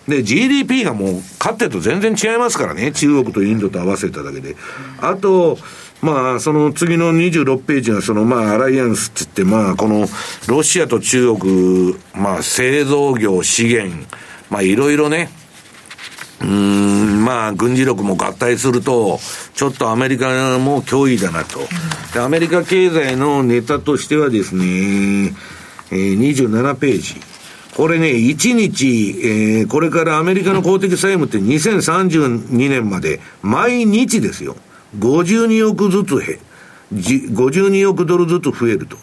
[0.07, 4.55] で、GDP がもう、かってと全然違いますからね、中国とインドと合わせただけで。
[4.99, 5.57] あと、
[6.01, 10.07] まあ、その次の26ページが、その、まあ、アライアンスって言って、まあ、この、
[10.47, 14.07] ロシアと中国、まあ、製造業、資源、
[14.51, 15.29] まあいろいろね、
[16.41, 19.17] うん、まあ軍事力も合体すると、
[19.55, 21.59] ちょっとアメリカも脅威だなと。
[22.13, 25.33] でアメリカ経済のネタとしてはですね、
[25.91, 27.15] えー、27ページ。
[27.75, 34.57] これね、1日、えー、これからアメリカの公的債務って2032年まで毎日ですよ。
[34.99, 36.39] 52億ずつへ、
[36.93, 38.97] 52億ドルずつ増えると。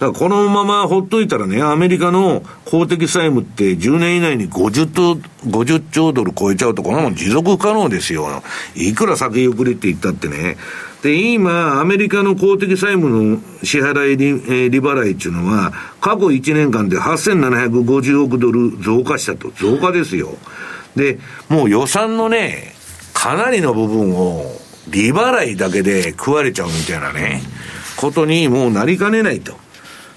[0.00, 5.12] だからこのままほっといたらね、アメリカの公的債務って10年以内に50兆、
[5.46, 8.42] 50兆ドル超えちゃうと、こんなもん持続不可能ですよ。
[8.74, 10.56] いくら先送りって言ったってね。
[11.02, 19.50] で、今、アメリカの公的債務の支払い利,、えー、利払いっていうのは、過去1年間で8750億ドル増加したと。
[19.50, 20.30] 増加ですよ。
[20.96, 21.18] で、
[21.50, 22.72] もう予算のね、
[23.12, 24.46] かなりの部分を
[24.88, 27.42] 利払いだけで食われちゃうみたいなね、
[27.96, 29.59] ことにもうなりかねないと。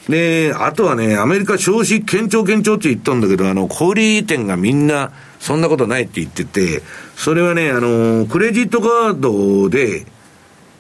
[0.10, 6.82] で、あとはね、アメリカ少子堅調堅調って言ったんだけど、あの、小売店がみんな、そんなことないって言ってて、
[7.16, 10.06] それはね、あの、クレジットカードで、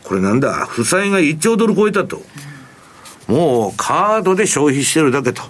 [0.04, 2.22] これなんだ、負債が1兆ドル超えたと。
[3.28, 5.42] もう、カードで消費してるだけと。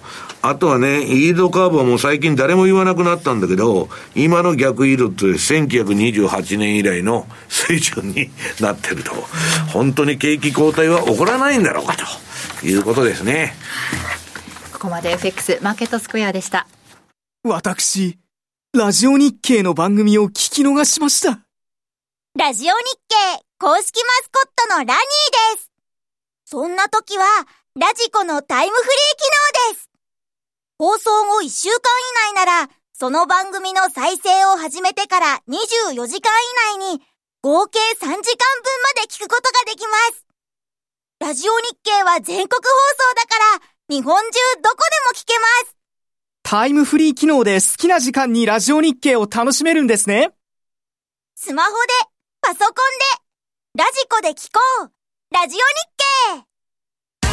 [0.46, 8.30] あとはね、イードカーブはもう最近誰も言わなくなったんだけど、今の逆イードって1928年以来の水準に
[8.60, 9.12] なってると。
[9.70, 12.04] 本当に景気後退は起こらないんだろうかと
[12.68, 13.54] いうことですね。
[14.74, 16.68] ここまで FX マーケットスクエアでした。
[17.44, 18.18] 私、
[18.74, 21.42] ラジオ日経の番組を聞き逃しました。
[22.38, 22.74] ラジオ日
[23.08, 24.94] 経公式マスコットのラニー
[25.56, 25.72] です。
[26.46, 27.24] そんな時は、
[27.76, 29.90] ラジコのタイムフリー機能です。
[30.78, 31.76] 放送後1週間
[32.30, 36.32] 以内なら、その番組の再生を始めてから24時間
[36.78, 37.02] 以内に、
[37.42, 38.22] 合計3時間分ま
[39.02, 40.33] で聞くことができます。
[41.24, 43.28] ラジオ日経は全国放送だか
[43.58, 44.30] ら、日本中
[44.62, 45.78] どこでも聞けます。
[46.44, 50.32] タイムフリー機能で好きな時間にラジオ日経を楽しめるんですね。
[51.36, 51.78] スマホで
[52.42, 52.74] パソコン
[53.78, 54.92] で、ラジコで聞こう。
[55.34, 55.64] ラジオ日
[56.42, 57.28] 経。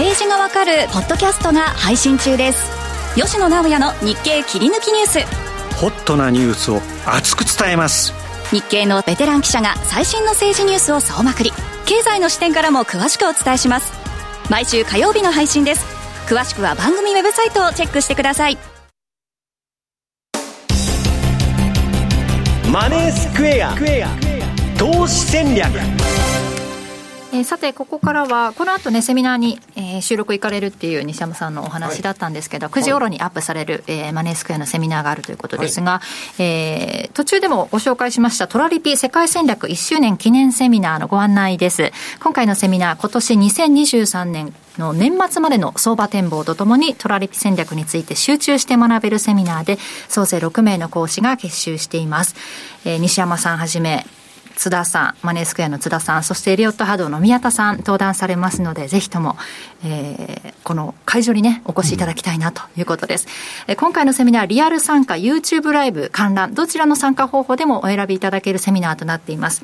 [0.00, 2.70] 政治がわかるポッドキャストが配信中です
[3.14, 5.20] 吉野直也の日経切り抜きニュース
[5.76, 8.25] ホットなニュースを熱く伝えます
[8.56, 11.52] 日経のベテラン記者が最新の政治ニュースを総まくり。
[11.84, 13.92] 経済の視点からも詳しくお伝えします。
[14.50, 15.84] 毎週火曜日の配信です。
[16.26, 18.56] 詳しくは番組ウェブサイトをチェックしてください。
[22.72, 23.74] マネースクエア。
[24.78, 25.68] 投資戦略。
[27.36, 36.00] えーさて、ここからは、この後ね、セミナーに、えー収録行かれるっていう西山さんのお話だったんですけど、9時頃にアップされる、えーマネースクエアのセミナーがあるということですが、
[36.38, 41.92] えー途中でもご紹介しました、トラリピ世界戦略1周年記念セミナーのご案内です。
[42.20, 52.34] 今回のセミナー、今年2023年の年末までの相場展望とともにトラリピ戦略について集中して学べるセミナーで総勢6名の講師が結集しています。
[52.84, 54.06] えー西山さんはじめ
[54.56, 59.36] 津田さん、マネースクエアの津田さん、そしてエリオット波動の宮田さん登壇されますので、ぜひとも、
[59.84, 63.28] えーこの会場にね、お越しいただきたいなということです。
[63.68, 69.62] えー今回のセミナー、リアル参加、YouTube ライブ、観覧、どちらの参加方法でもお選びいただけるセミナーとなっています。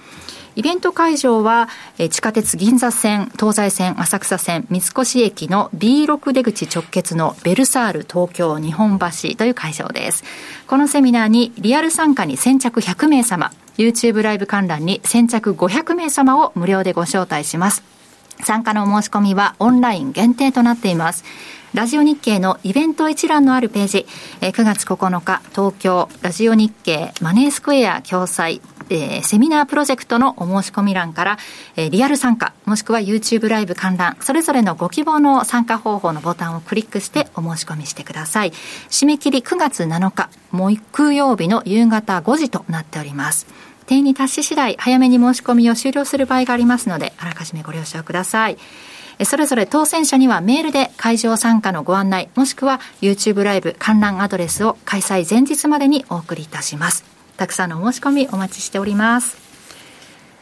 [0.55, 1.69] イベント会場は、
[1.99, 10.25] え地下鉄銀座線、東西線、浅草線、三越駅の B6 出口直結のベルサール東京日本橋という会場です。
[10.67, 17.83] このセミナーにリアル参加に先着100名様、YouTube ライブ観覧に先着500名様を無料でご招待します。
[18.45, 21.25] 参加の申し込みはオンライン限定となっています。
[21.75, 24.07] ラジオ日経のイベント一覧のあるページ、
[24.43, 31.39] えー9月9日、東京、ラジオ日経マネースクエア共催、えーセミナープロジェクトのお申し込み欄から、
[31.77, 38.51] えーリアル参加、もしくは YouTube ライブ観覧、それぞれのご希望の参加方法のボタンをクリックしてお申し込みしてください。
[38.91, 43.47] 締め切り9月7日、木曜日の夕方5時となっております。
[43.87, 48.59] 定員に達し次第、早めに申し込みを終了する場合がありますので、あらかじめご了承ください。
[49.23, 57.05] えそれぞれ当選者にはメールで会場参加のご案内、もしくは YouTube ライブ観覧アドレスを開催前日までにお送りいたします。
[57.37, 59.37] たくさんのお申し込みお待ちしております。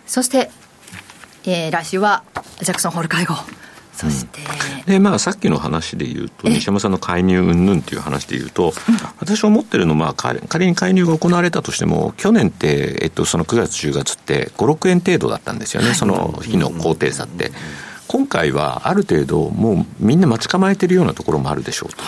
[0.07, 0.51] そして、
[1.45, 2.25] えー来週は
[2.63, 3.35] ジャクソンホール会合。
[3.93, 4.41] そして、
[4.87, 8.73] でまあ、さっきの話で言うと、西山さんの介入云々っていう話で言うと、
[9.19, 17.53] 私思ってるのは、まあ、仮仮に介入が行われたとしても、去年って、えっと、その9月、10月って、5、6円程度だったんですよね、その日の高低差って。
[18.11, 22.03] 今回はある程度、もうみんな待ち構えてるようなところもあるでしょうと。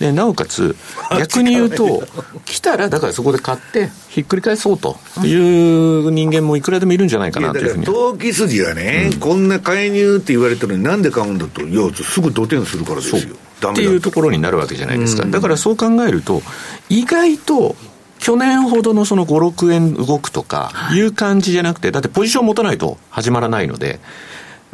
[0.00, 0.74] でなおかつ、
[1.18, 2.02] 逆に言うと、
[2.46, 7.84] 来たら、だからそこで買って、ひっくり返そうという人間もいくらでもいるんじゃないかなというふうに。
[7.84, 13.36] 投機筋がね、こんな介入って言われてるのになんで買うんだといやすぐ土点するからですよ。
[13.60, 15.26] ダメだっていうところになるわけじゃないですか。
[15.26, 16.40] だからそう考えると、
[16.88, 17.76] 意外と、
[18.18, 24.00] 去年ほどのその5、6円動くとかいう感じじゃなくて、だってポジション持たないと始まらないので、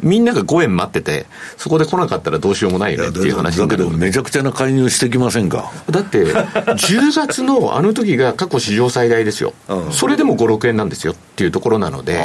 [0.01, 1.25] みんなが5円待ってて、
[1.57, 5.71] そこで来なかったらどうしようもないよねっていう話だけどめちゃくちゃな介入してきませんか？
[5.89, 9.53] だって、10月のあの時が過去史上最大ですよ。
[9.91, 11.13] それでも5、6円なんですよ。
[11.13, 12.17] っていうところなので、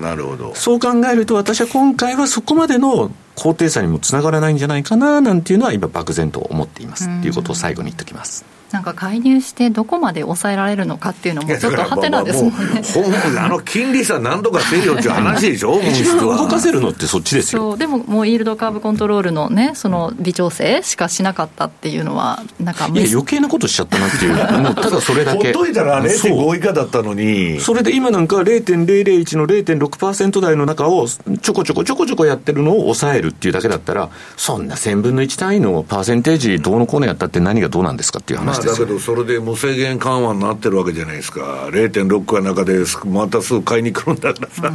[0.00, 0.54] なるほど。
[0.54, 7.08] そう考えると、私は今回はそこまでの高低差にもつながらないんじゃないかななんていうのは今漠然と思っています。
[7.08, 8.44] っていうことを最後に言っておきます。
[8.72, 12.82] なんか介入してどこまで抑えられるのかっていうのもちょっとハテナですもんね。
[12.94, 17.62] ほん あの金利差何とかせよっていう話でしょ一番動かるせるのってそっちですよ。
[17.62, 25.52] そうでももうイールドカーブコントロールのねその微調整しかしなかったっていうのはなんかいや余計なことしちゃったなっていう、もうただそれだけ。
[25.52, 27.60] ほっといたらそう0.5以下だったのに。
[27.60, 38.86] それで今なんか0.001の0.6%台の中をちょこちょこちょこちょこやってるのを抑えるっていうだけだったら、そんな1000分の1単位のパーセンテージどうのこうのやったって何がどうなんですかっていうまあ話ですよ。
[38.86, 44.72] だけどそれで無制限緩和になってるわけじゃないですか0.6が中でまたすぐ買いに来るんだからさ、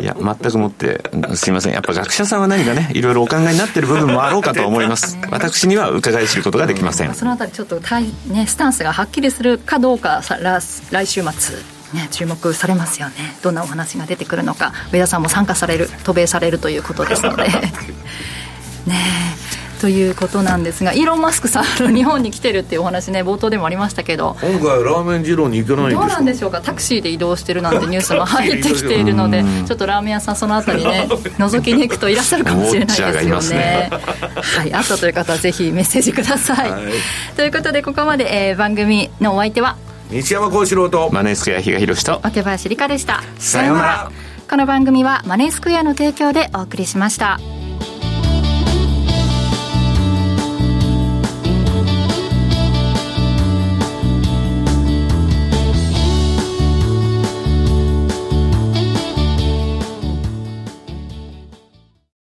[0.00, 1.02] いや、全くもって、
[1.34, 1.72] すいません。
[1.72, 5.18] やっぱ学者さんは何かね、いろいろお考えになってる部分もあろうかと思います。
[5.30, 7.14] 私には伺い知ることができません。
[7.14, 11.56] そのあたりちょっと対、ね、スタンスがはっきりするかどうかさ来来週末、
[11.92, 13.36] ね、注目されますよね。
[13.42, 14.72] どんなお話が出てくるのか。
[14.92, 17.44] 上田さんも参加される渡米されるということですので。
[18.86, 18.96] ね
[19.38, 19.42] え。
[19.82, 24.36] ということなんですがイーロン・マスクさん日本に来てるっていうお話ね冒頭でもありましたけど。
[24.40, 26.60] 今回ラーメン二郎に行けないんですかどうなんでしょうか。
[26.60, 33.48] タクシーで移動してるなんて ニュースも入ってきているのでちょっとラーメン屋さんそのあたりね覗きに行くといらっしゃるかもしれないですよね。
[33.58, 33.90] ね。
[34.40, 34.72] はい。
[34.72, 36.72] あったという方はぜひメッセージください、
[37.34, 39.76] ということでここまで、えー番組のお相手は
[40.12, 43.22] 西山幸四郎とマネースクエア比嘉宏と若林理香でした。
[43.38, 44.12] さようなら。
[44.52, 47.40] この番組はマネースクエアの提供でお送りしました